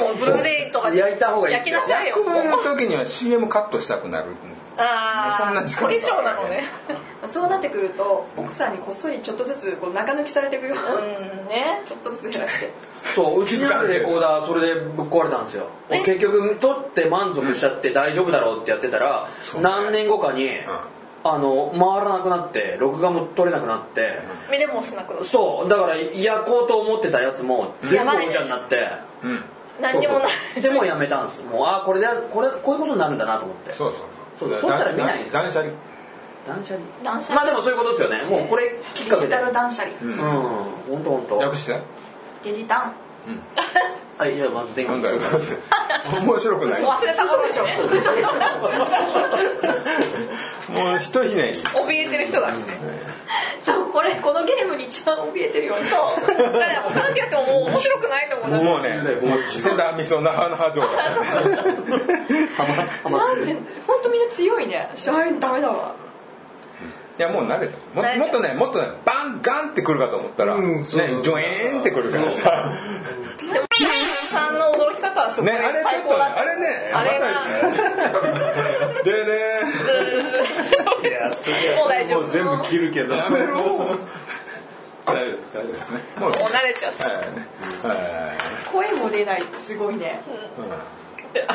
[0.00, 0.98] もうブルーレイとかで。
[0.98, 2.16] 焼いた方がいい焼きなさいよ。
[2.28, 4.26] 役の時には CM カットしたくなる。
[4.76, 6.64] あそんな時間あ凝り性なのね
[7.26, 11.82] そうなってくると奥さんにこっそりちょっとずつこう中抜きされていくよ、うんね。
[11.84, 12.70] ちょっとずつ減らして。
[13.14, 15.66] そううちにあるレコーダーそれでぶっ壊れたんですよ。
[15.90, 16.00] え？
[16.00, 19.28] 結局撮って満足しちゃって大丈夫だろうってやってたら、
[19.60, 20.48] 何年後かに、
[21.22, 24.20] あの回らなくなって録画も撮れなくなって、
[24.50, 28.88] 見れもしなくなるそうだから焼こうと思ってたやつも全部お茶になって。
[29.22, 29.44] うん、うん、
[29.80, 30.22] 何にもない。
[30.22, 30.62] そうそう。
[30.62, 31.42] でもうやめたんです。
[31.42, 33.72] もうあこれでこれこういうことになるんだなと思って。
[33.72, 34.00] そうそう
[34.38, 34.60] そう。
[34.60, 35.42] 撮ったら見ないんですよ。
[35.42, 35.72] 断捨離
[36.46, 36.84] 断捨離。
[37.02, 37.36] 断捨離。
[37.36, 38.22] まあでもそういうことですよね。
[38.24, 39.28] もうこれきっかけで。
[39.28, 39.94] デジタル断捨離。
[40.02, 40.16] うん。
[40.16, 40.70] 本
[41.04, 41.40] 当本当。
[41.42, 41.80] 略して？
[42.44, 42.92] デジタン。
[44.18, 44.88] はいじゃあまず電気。
[44.90, 45.16] なんだよ
[46.20, 46.82] 面白くない？
[46.82, 47.64] も忘れたことでしょ。
[47.64, 47.66] う
[50.98, 51.62] ひとひねり。
[51.62, 52.58] 怯えてる人がね
[53.62, 55.76] そうこれこのゲームに一番怯えてるよ。
[55.76, 56.00] ねそう。
[56.36, 58.90] だから他の人やってももう面白くないと思うもうね
[59.22, 59.38] もう
[60.22, 60.96] 那覇那覇状態
[63.10, 63.54] なんで
[63.86, 64.90] 本当みんな強いね。
[64.96, 65.94] しゃいダメだわ
[67.16, 67.76] いやもう慣れた
[68.18, 72.72] もっとねもっとねバンガンってくるかと思ったら、ねジョエーンってくるからさ
[74.34, 76.40] さんの驚き方はすごいねあれちょっと最高だった。
[76.40, 77.26] あれねあれが
[79.04, 79.34] でね。
[81.76, 82.20] もう大丈夫。
[82.20, 83.14] もう全部切るけど。
[83.14, 83.54] やめろ。
[83.54, 83.86] 大丈夫
[85.06, 86.00] 大丈夫ですね。
[86.18, 87.08] もうもう慣れちゃった。
[87.08, 87.16] はい。
[87.18, 87.22] ね
[87.82, 88.38] はい。
[88.72, 89.42] 声も出ない。
[89.42, 90.20] ってすごいね。
[91.34, 91.52] なる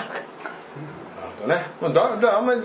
[1.40, 2.62] ほどねもうだだあんまり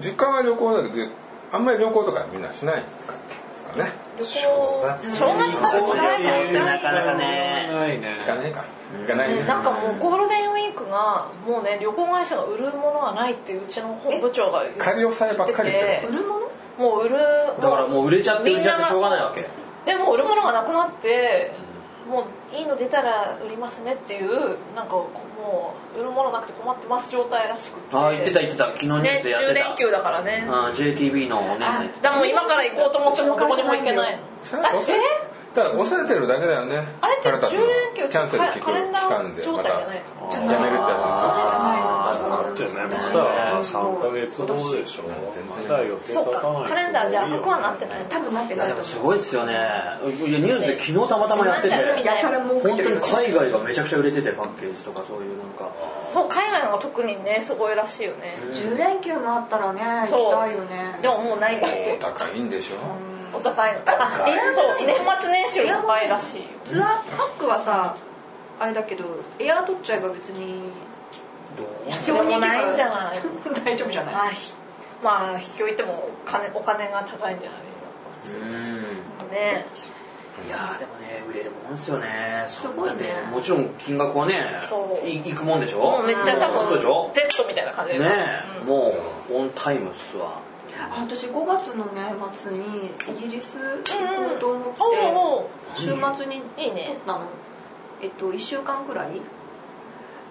[0.00, 1.10] 実家は旅行だけど
[1.52, 2.82] あんまり旅行とかみんなしないで
[3.52, 3.92] すかね。
[4.18, 4.48] 正
[4.82, 7.68] 月正月から疲れちゃうなかなかね。
[7.70, 8.64] ないね行かないか。
[9.00, 9.40] 行かないね。
[9.40, 14.84] ね、なんかもうゴールデンウィークがもうね旅行会社が売るものがないってうちの本部長が言ってて。
[14.84, 16.06] 仮押さえばっかりって。
[16.08, 16.46] 売るもの？
[16.78, 17.16] もう売る
[17.60, 19.48] だからもう売れちゃって売れちゃってしょうがないわけ。
[19.86, 21.52] でも売るものがなくなって
[22.08, 27.96] もういいの出たら売りますねっていうなんかもう売るものなくて困ってます状態らしくて。
[27.96, 28.64] ああ言ってた言ってた。
[28.66, 30.46] 昨日ニューねスでやって10た連休だからね。
[30.48, 34.22] あー JTB のお姉さんだからもう今から行こうと思ってもどこにも行けないの。
[34.44, 35.00] それは抑え
[35.56, 36.84] ただ抑えてるだけだよね。
[37.00, 39.70] あれって腹立つの10連休キャンセル聞くカレンダ期間でー状また。
[39.70, 40.28] 態じゃないの？
[40.28, 42.68] じゃやめるってやつあーだってね。
[42.76, 45.02] まだ3ヶ月後でしょ。
[45.08, 48.04] まだ予定そう立たないかカレンダーじゃ赤くはなってない？
[48.08, 48.74] 多分なってない。
[48.84, 49.52] すごいですよね。
[49.52, 55.72] いやニュースで昨日たまたまやってて本当に海外がめちゃくちゃ売れててパッケージとかそういうなんか。
[56.12, 58.36] そう海外のが特にねすごいらしいよね。
[58.52, 60.98] 10連休もあったらね行そうきたいよね。
[61.00, 61.98] でももうないんだって。
[61.98, 63.15] お高いんでしょ？
[63.36, 66.46] お高いのあエアそう年末年始より高いらしいよ。
[66.64, 67.96] ツアーパックはさ
[68.58, 69.04] あれだけど
[69.38, 70.70] エアー取っちゃえば別に
[71.98, 73.18] それもないんじゃない
[73.64, 74.14] 大丈夫じゃない？
[74.14, 74.54] まあひ
[75.02, 77.60] まあ秘境行っても金お金が高いんじゃない
[78.28, 78.52] うん。
[79.30, 79.64] ね。
[80.46, 82.44] いやーでもね売れるもんですよね。
[82.46, 83.12] すごいね。
[83.32, 85.06] もちろん金額はねそう。
[85.06, 85.78] い行くもんでしょ？
[85.78, 88.66] もうめっちゃ多分そうでしょ？Z みたいな感じでねえ、うん。
[88.66, 88.94] も
[89.30, 90.32] うオンタイムっすわ。
[90.38, 90.40] あ
[90.90, 92.02] 私5月のね
[92.34, 96.84] 末にイギリス行こうと思って週末にいいね。
[96.86, 97.20] 取ったの。
[98.02, 99.20] えっと1週間くらい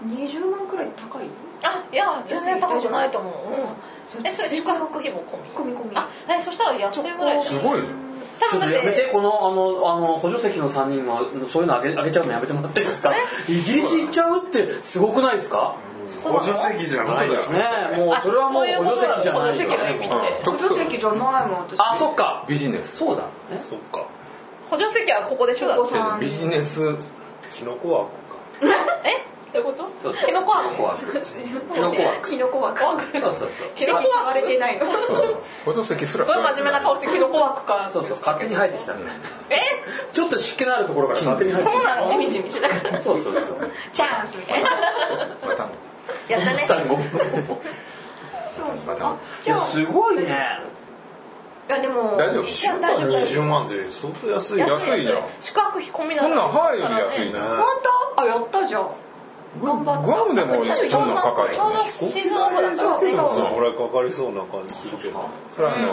[0.06, 1.26] ？20万くらい高い？
[1.64, 3.66] あいや全然高くないと思う、うん、
[4.06, 5.50] そえそれ宿泊費も込み？
[5.52, 5.92] 込み込み。
[5.96, 7.82] あえそしたら安いぐらいだすごい。
[7.82, 7.88] ね
[8.38, 13.14] ちょっと多分だってやめてこのあのあの補助席の3人はそういうのあげあげちゃうのやめてもらっていいですか？
[13.48, 15.78] イギリス行っちゃうってすごくないですか？
[16.32, 17.42] 補助席じゃないよ。
[17.44, 17.64] 本ね
[17.94, 19.70] えもうそれはもう補助席じゃないよ。
[20.44, 20.98] 補助席。
[20.98, 21.80] じゃないもん私。
[21.80, 22.46] あそっか。
[22.48, 22.98] ビジネス。
[22.98, 23.24] そうだ。
[23.52, 23.60] え？
[23.60, 24.06] そっか。
[24.70, 25.68] 補助席はここでしょ？
[25.68, 26.96] だビジネス。
[27.52, 28.12] キノコ枠
[29.06, 29.24] え？
[29.54, 30.14] どういうこと？
[30.14, 31.06] キノコキノコは枠
[31.46, 33.50] キノコ枠キノコ枠そうそうそう。
[33.78, 34.92] 席座れてないの？
[34.92, 35.38] そうそう。
[35.66, 37.90] 補助席すらすごい真面目な顔してキノコ枠か。
[37.94, 38.18] そうそう。
[38.20, 38.98] 勝手に入ってきたえ？
[40.12, 42.12] ちょっと湿気のあるところから勝手に入ってきたそうなの？
[42.12, 43.00] ジメジメしてたから。
[43.00, 43.44] そうそうそう。
[43.94, 44.70] チャンスみたいな
[46.30, 46.66] やったね。
[46.68, 46.96] 単語。
[46.96, 48.98] そうそう。
[49.00, 49.62] あじゃあ。
[49.62, 50.38] すごいね。
[51.68, 55.02] いやでも大丈夫？1週間20万って相当安いよ安い。
[55.02, 55.24] じゃん。
[55.42, 57.34] 宿泊費込みなそんなんハワイより安いね。
[57.34, 57.66] ね本
[58.16, 58.22] 当？
[58.22, 58.90] あやったじゃん
[59.62, 60.02] 頑張った。
[60.02, 60.54] グアムでも
[60.90, 65.30] そんなかかそうそうそのぐらいかかりそうな感じするけど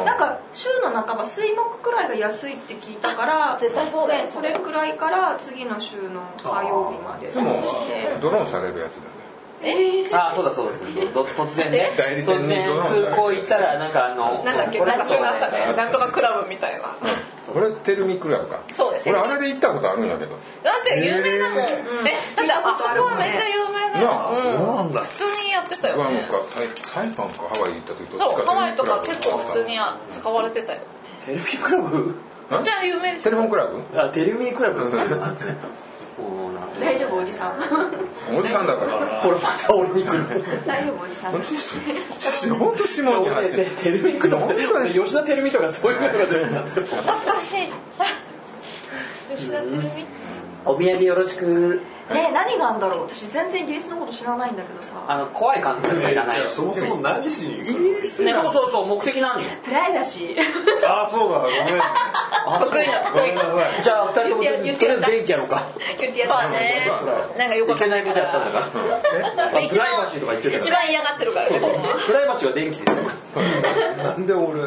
[0.05, 9.22] なんか週の半ば水木くらいが安いって聞いたから絶対そうだよでそれくらいから次の週の火曜日までいつもしてドローンされるやつだよね
[9.65, 11.93] えあそうだそうですど突然ね。
[11.97, 12.67] 代理店に突然
[13.07, 15.73] 空港行ったらなんかあのなんだっけこれなんかそういうのあったね。
[15.77, 16.95] なんとかクラブみたいな。
[17.55, 18.61] 俺テルミクラブか。
[18.75, 19.09] そうです。
[19.09, 20.37] 俺あれで行ったことあるんだけど。
[20.63, 21.59] だって有名だもん。
[21.61, 21.65] え
[22.37, 24.09] だってあそこはめっちゃ有名だよ。
[24.11, 25.01] なあそうなんだ。
[25.03, 25.97] 普通にやってたよ。
[25.97, 29.79] グアムねかサイサイパンかハワイ行った時どっそうちかハワイとかテルミ結構普通に
[30.11, 30.81] 使われてたよ。
[31.27, 31.99] テレビクラブ？
[31.99, 33.15] んじゃあ有名。
[33.21, 33.83] テレフォンクラブ？
[34.01, 34.91] あテレビクラブ
[36.81, 37.59] 大丈夫おじさん。
[38.37, 38.93] おじさんだから
[39.23, 40.25] これまた俺に来る。
[40.67, 41.33] 大丈夫おじさん。
[41.33, 43.67] 本当質問に走る。
[43.83, 46.87] テレビクラブ俺吉田テレビとかそういうのが懐
[47.35, 47.69] かしい。
[47.99, 48.05] あ
[49.37, 49.63] 吉田
[50.65, 51.83] お土産よろしく
[52.13, 53.09] ね何があるんだろう？
[53.09, 55.05] 私全然イギリスのこと知らないんだけどさ。
[55.07, 56.37] あの怖い感じとかいらな。
[56.37, 57.83] いよそもそも何しに行くの？
[57.93, 60.37] ねそうそうそう目的何プライバシー。
[60.87, 61.57] あそうだごめん。
[62.61, 63.83] 得意なごめんなさい。
[63.83, 65.63] じゃあ二人ともとりあえず電気やろうか。
[65.99, 66.51] キュンティそうだ。
[66.51, 66.91] ね
[67.39, 69.53] なんかよくいけないことやったんだから。
[69.53, 70.61] まあプライバシーとか言ってたから。
[70.61, 71.61] 一番嫌がってるからね。
[72.07, 74.03] プライバシーは電気ですよ。
[74.03, 74.61] なんで俺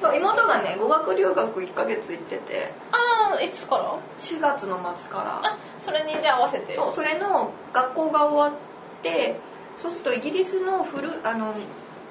[0.00, 2.72] そう妹がね語学留学1ヶ月行ってて。
[2.92, 5.40] ああいつから？4月の末から。
[5.44, 5.57] あ
[5.88, 6.74] それにじゃあ合わせて？
[6.74, 9.36] そうそれの学校が終わって
[9.76, 11.54] そうするとイギリスの古あの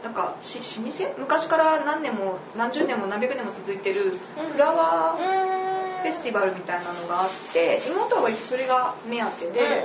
[0.04, 1.20] なんかし老舗？
[1.20, 4.14] 昔から何年も何十年も何百年も続いてる
[4.52, 9.82] フラワうーフェスティバルみたいなのがあって妹はそれが目当てで、うんうんうん。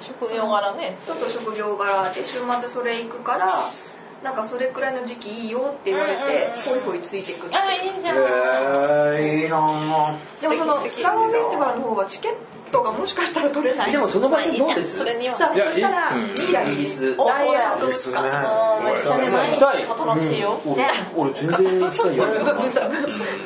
[0.00, 0.98] 職業柄ね。
[1.06, 3.48] そうそう職業柄で週末それ行くから
[4.24, 8.16] なんかそれくらいの時期いいよって言われてホイホイついてくってあいいじゃん。
[8.16, 12.38] えー、いいなでもそのフラワーフェスティバルの方はチケット
[12.72, 14.98] がもしかしたら取れないでもその場所どうんです？
[14.98, 15.36] それには。
[15.36, 17.14] さあそしたらミイライギリス。
[17.18, 20.60] おダイヤ博物そう館だうんめっちゃね毎日も楽しいよ。
[20.76, 20.88] ね。
[21.16, 22.24] 俺全然行きたいよ。
[22.44, 22.96] ブブさブ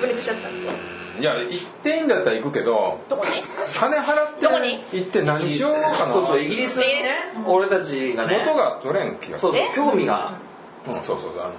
[0.00, 0.48] 分裂しちゃった。
[0.48, 3.42] いや行っていいんだったら行くけどどこに？
[3.78, 4.82] 金払ってどこに？
[4.92, 6.12] 行って何しようかな。
[6.12, 7.16] そうそうイギリスにね
[7.46, 9.38] 俺たちがね元が取れん気が。
[9.38, 10.40] そうそう興味が。
[10.86, 11.38] うんそうそう。
[11.40, 11.52] あの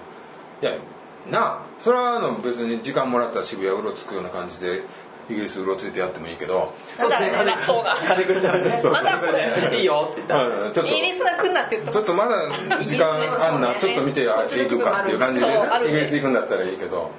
[0.62, 0.72] いや
[1.30, 1.62] なあ。
[1.82, 4.82] それはあの別に時間もらったら渋谷うろつくような感じで
[5.32, 8.82] イギリスうろついてやってもいいけどそうだろうそうが金くれたらね。
[8.84, 10.34] まだこれいいよって言った。
[10.36, 10.92] らうんちょっと。
[10.92, 13.08] イギリスが来んなって言ってちょっとまだ時間
[13.40, 15.48] あんなちょっと見てあ行くかっていう感じで
[15.88, 17.12] イギリス行くんだったらいいけど。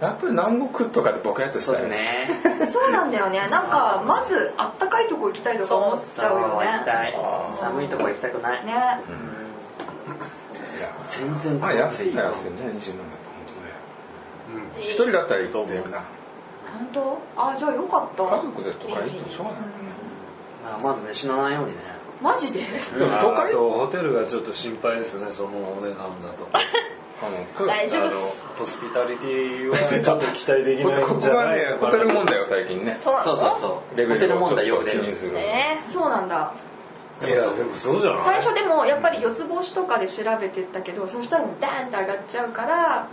[0.00, 2.26] やっぱり南国とかでボケっとしそうたいね。
[2.68, 3.38] そうなんだよね。
[3.48, 6.66] なんかまずあったかいとこ行きたいとか思っちゃうよね。
[7.58, 8.64] 寒いとこ行きたくない。
[8.66, 8.72] ね。
[8.72, 8.74] い
[10.82, 12.74] や全然まあ安いなら安いねだと
[14.50, 14.86] 本当ね。
[14.86, 16.02] 一人だったらいいと思うな
[16.78, 17.18] 本当？
[17.36, 18.22] あじゃあよかった。
[18.24, 19.60] 家族でとか行ってもしょうがない
[20.64, 21.78] まあまずね死なないようにね。
[22.22, 22.60] マジで？
[22.60, 22.66] で
[22.98, 23.52] 都会？
[23.52, 26.48] とホテルがちょっと心配ですねそのお値段だと。
[27.22, 28.42] あの大丈夫っす。
[28.58, 32.96] ホスピタリティはちょっと期待できこないんじゃこがないね ホテル問題よ最近ね。
[33.00, 33.96] そうそうそうそう。
[33.96, 35.32] レベホテルをちょっと気にする。
[35.32, 36.52] ねそうなんだ。
[37.24, 38.20] いやでもそうじゃない？
[38.24, 43.06] 最初でもやっぱり四つ星とかで調べてったけどそしたらダーンと上がっちゃうから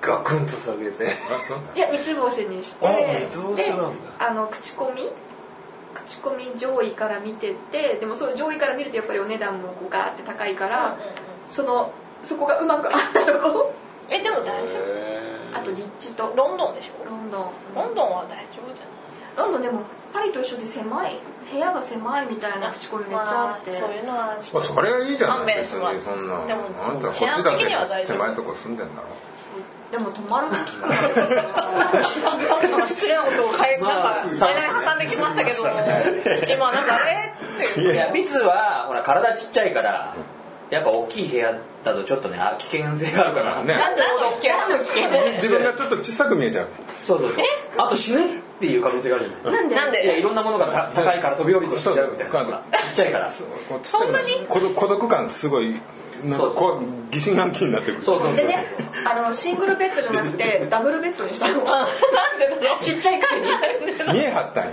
[0.00, 1.06] ガクンと下げて。
[1.06, 2.90] あそういや三つ星にしてあ
[3.20, 3.82] 三つ星なんだ。
[3.90, 5.08] であの口コミ？
[5.94, 10.96] 口コミ上位から見てってでもそう上位から見るとやっぱりお値段もこうガーって高いから、
[11.50, 11.90] その
[12.22, 13.72] そこがうまく合ったとこ
[14.10, 14.74] えでも大丈
[15.54, 16.26] あと立地と。
[16.26, 17.04] 夫ロンドンでしょ？
[17.10, 17.50] ロンドン。
[17.74, 19.82] ロンドンは大丈夫じゃロンドンでも
[20.12, 21.18] パリと一緒で狭い。
[21.50, 25.94] 部屋が狭いみたいな口コミめっちゃあって、まそういうのはちょっとまあそれはいいじゃない勘弁別します。
[25.96, 26.46] にそんな。
[26.46, 28.18] でもあんたこっちだ治安的にはって大丈夫。
[28.18, 29.08] 狭いとこ住んでんだろ
[29.90, 30.48] でも泊まる
[32.88, 33.22] 失礼な。
[33.22, 34.46] ことを変えなんか間に挟
[34.94, 35.58] んできましたけど
[36.54, 37.32] 今なんかあれ
[37.72, 40.14] っていやビツはほら体ちっちゃいから
[40.70, 43.72] やっぱ大きい部屋だとちょっとねあ危険性があるからね。
[43.74, 44.08] なんでの
[44.42, 46.68] 危険なの危険自分がちょっと小さく見えちゃう。
[47.06, 47.44] そうそうそう。
[47.78, 48.24] あと死ぬっ
[48.60, 49.74] ていう可能性があるじゃないなんで？
[49.76, 52.44] なんいやいでろんなものがた高いから飛び降りて死んじゃうみたいな。
[52.44, 52.54] ちっ
[52.94, 53.30] ちゃいから。
[53.30, 54.18] そうこうちっちゃくな
[54.48, 55.80] 孤独孤独感すごい
[56.24, 58.02] なんかこう疑心暗鬼になってくる。
[58.04, 58.64] そうそうでね
[59.04, 61.62] あのシングルベッドじゃなくて ダブルベッドにしたの。
[61.64, 61.86] なん
[62.38, 62.84] でだろう。
[62.84, 63.46] ちっちゃいくせに。
[64.12, 64.70] 見えはったんや。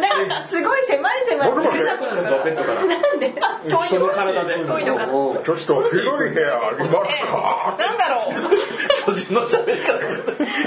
[0.00, 1.50] だからすごい狭い狭い。
[1.50, 3.30] 僕も出なくなるぞベッドからなんで？
[3.68, 4.54] 遠いその体で。
[4.64, 5.06] 遠いのか。
[5.06, 5.54] ちょっと
[5.90, 9.06] 広い部屋ありますなんだろう。
[9.06, 9.98] 巨人の喋り方。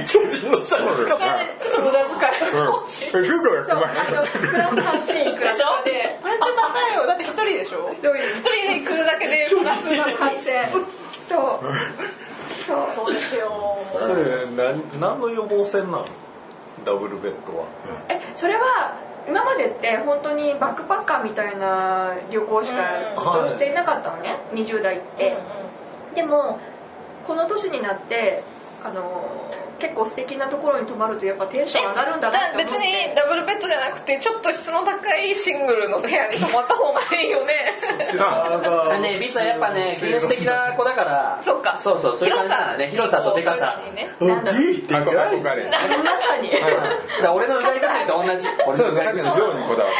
[0.07, 2.67] 巨人の喋り方ちょっと無駄遣い。
[2.67, 4.75] をしえグーグルやってそうあますのプラス
[5.11, 5.67] 8000いくらでしょ？
[5.69, 7.05] あれって高いよ。
[7.07, 7.89] だって一人でしょ？
[7.91, 8.19] 一人で
[8.81, 9.47] 行くだけで
[9.83, 10.85] プラス8000
[11.27, 11.73] そう。
[12.65, 13.51] そうそうですよ。
[13.93, 14.23] それ
[14.55, 16.05] 何何の予防線なの？
[16.83, 17.67] ダブルベッドは。
[18.09, 22.77] えそれは今までって本当にバックパッカーみたいな旅行しか
[23.15, 25.37] ずっとしていなかったのね、20代って、
[26.15, 26.59] でも
[27.25, 28.43] この年になって
[28.83, 29.49] あの
[29.79, 32.71] 結構素敵なところに泊まるとやっぱテンション上がるんだなって思って。
[32.71, 37.53] 別にダブルベッドじゃなくてちょっと質の高いシングルの部屋に泊まった方がいいよね。
[38.09, 39.95] 知らんあのねビツはやっぱね
[40.45, 41.39] な子だから。
[41.41, 41.77] そっか。
[41.77, 43.81] そうそうそういう感じなんだね広さとでかさ
[44.19, 44.29] そう。
[44.29, 46.47] いまさに。
[46.47, 46.91] いやだか
[47.23, 48.47] ら俺のうがい薬と同じ。
[48.67, 49.93] 俺 そうですさっきの量にこだわっ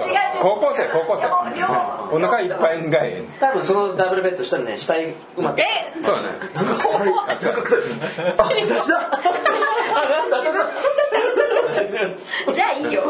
[0.00, 0.06] た。
[0.06, 0.18] 違う違う。
[0.40, 1.58] 高校生高校生。
[1.58, 1.66] 量
[2.10, 5.64] お腹いっぱいがえ多分そのダブルベッドしたらね死体うまくえ
[6.04, 6.28] そうだね。
[6.54, 7.80] なんか臭いあ臭い
[8.38, 9.20] あ私だ
[12.52, 13.02] じゃあいいよ。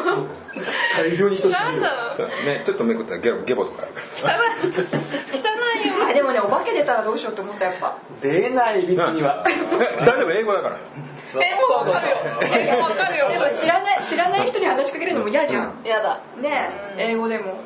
[0.97, 2.63] 大量に人死なんぬよだろうそうね。
[2.65, 3.83] ちょっとめくったらゲボゲボとか。
[3.85, 4.77] あるから汚い
[5.41, 7.97] 汚いよあでもねお化け出たらどうしようって思ったやっぱ。
[8.21, 9.45] 出ないビツには。
[9.49, 9.51] え
[10.05, 10.77] 大丈夫英語だから。
[10.77, 12.17] えもうわかるよ。
[12.53, 16.21] えもうわかるよでも知らない知らない人に話しかけるのも嫌じゃん、やだ。
[16.41, 17.57] ねえ英語でも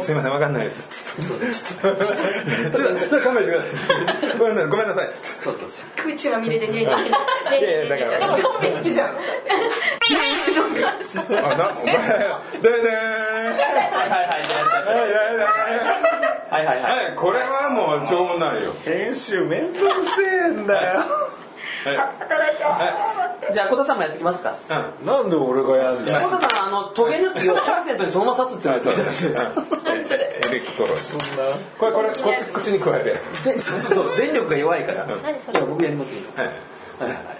[0.00, 1.16] すいませんわかんないです。
[1.20, 2.10] ちょっとちょ
[2.68, 4.38] っとちょっと勘弁してください。
[4.38, 5.10] ごめんなさい。
[5.42, 9.14] そうそうそう口まみれでねいやいやだからでもゾンビ好きじゃんあ
[11.56, 12.88] なお前でね
[13.92, 15.06] はいはいはいはい
[16.50, 21.00] はいはいはいこれはもうしょうもないよ編集めんどくせえんだよ
[21.84, 23.52] はい。
[23.52, 24.56] じゃあ小田さんもやってきますか。
[25.00, 25.06] うん。
[25.06, 31.26] なんで俺がやんだよ小田さんあのトゲ抜きをコンセントにそのまま刺すってのやつやってるエレキトロそんな
[31.78, 36.56] これこれこっち口に加えるやつでそうそうそう電力が弱いからいや僕やりますよはいはい
[37.00, 37.36] はいはい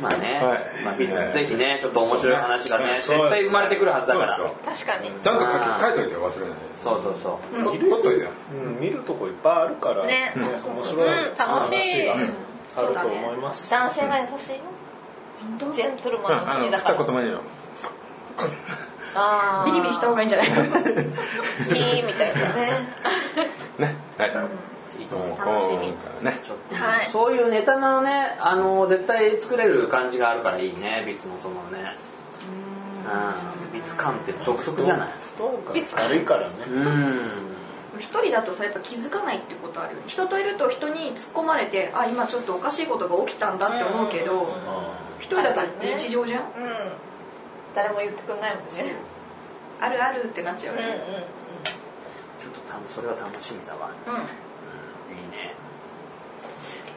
[0.00, 0.94] まあね、はいまあ、
[1.32, 7.72] ぜひねちょっと面白い話がね絶対生まれてくるはずだから確かにちゃんと書き書いといてよ忘れないそうそうそう
[8.54, 12.04] うん見るとこいっぱいあるからね面白いうん楽しい
[12.76, 14.58] あると思います男性が優しいよ
[15.58, 16.94] 本当ジェントルうんマンの国だから。
[16.98, 17.40] 二言目によ
[19.14, 19.70] あー。
[19.70, 20.48] ビリビリした方がいいんじゃない？
[20.48, 22.70] ピーみたいなね。
[23.78, 23.94] ね。
[24.18, 25.00] はい。
[25.00, 25.88] いいと思う楽しみ。
[25.88, 27.06] 今回ねちょっはい。
[27.10, 31.02] そういうネタのねあの絶対作れる感じがあるからいいね。
[31.06, 31.94] ビツのそのね。
[33.70, 33.72] うん。
[33.72, 35.08] ビツ感って独特じゃない？
[35.38, 35.74] どうか。
[35.96, 36.48] 軽いからね。
[36.68, 37.56] うん
[37.98, 40.06] 一人だとさやっぱ気づかないってことあるよね。
[40.08, 44.54] 人といると人に突っ込まれてあ今ちょっとおかしいことが起きたんだって思うけど
[45.20, 46.42] 一人だと日常じゃん？
[46.42, 46.48] うん。
[47.74, 48.94] 誰も言ってくんないもんね。
[49.80, 51.00] あるあるってなっちゃううんうんよね
[52.40, 53.90] ちょっとたそれは楽しみだわ。
[54.06, 54.14] うん。
[54.14, 55.54] いいね。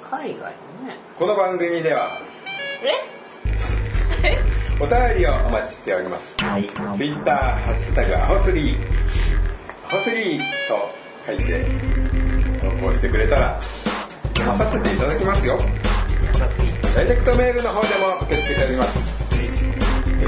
[0.10, 0.97] 海外のね。
[1.18, 2.10] この番組では
[2.84, 4.38] え？
[4.82, 6.38] お便りをお待ちしております。
[6.38, 8.78] ツイッターハッシュタグアホスリー
[9.92, 10.92] アホスリーと
[11.26, 11.66] 書いて
[12.62, 15.58] 投稿してくれたら読まさせていただきますよ。
[16.96, 19.00] ダイレクトメールの方でも受け付けております、
[19.34, 19.50] え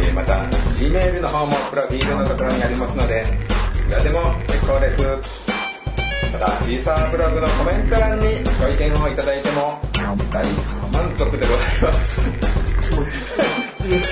[0.10, 3.24] ーまた G メールの方もプロフィールのところにありますので
[3.72, 4.92] そちらでも結構で
[5.22, 5.52] す。
[6.34, 8.26] またシーサーブログのコメント欄に
[8.60, 9.80] ご意見をいただいても
[10.34, 10.44] 大
[10.92, 12.32] 満足でございます。
[13.82, 14.10] 気持ち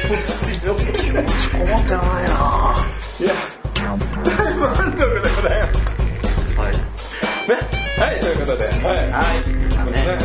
[1.49, 2.75] こもってないな
[3.19, 3.33] いや
[4.23, 5.28] 大満足で。
[5.41, 5.59] ござい。
[5.61, 6.71] ますはい。
[6.73, 7.55] ね
[7.97, 8.19] はい。
[8.19, 8.33] とい。
[8.33, 8.75] うことではい。
[9.09, 9.43] はい。
[9.79, 10.19] あのねね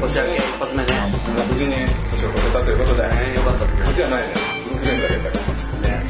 [0.00, 0.92] こちら系一発目ね
[1.50, 1.74] 無事に
[2.10, 2.74] 年を越せたとい。
[2.74, 4.22] うことでねよかったですね無事じゃない。
[4.22, 4.26] ね
[4.70, 6.04] インフルエンザだけだからね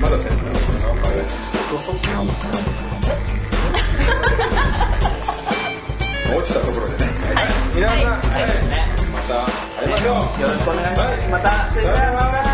[0.00, 0.60] まだセンター落
[1.70, 1.96] とそう
[6.36, 7.48] 落ちたところでねはい。
[7.74, 8.46] 皆さんはい。
[8.70, 9.34] ねまた
[9.80, 9.88] 会い。
[9.90, 10.96] ましょうよろしくお願い。
[10.96, 12.49] しますまた失礼します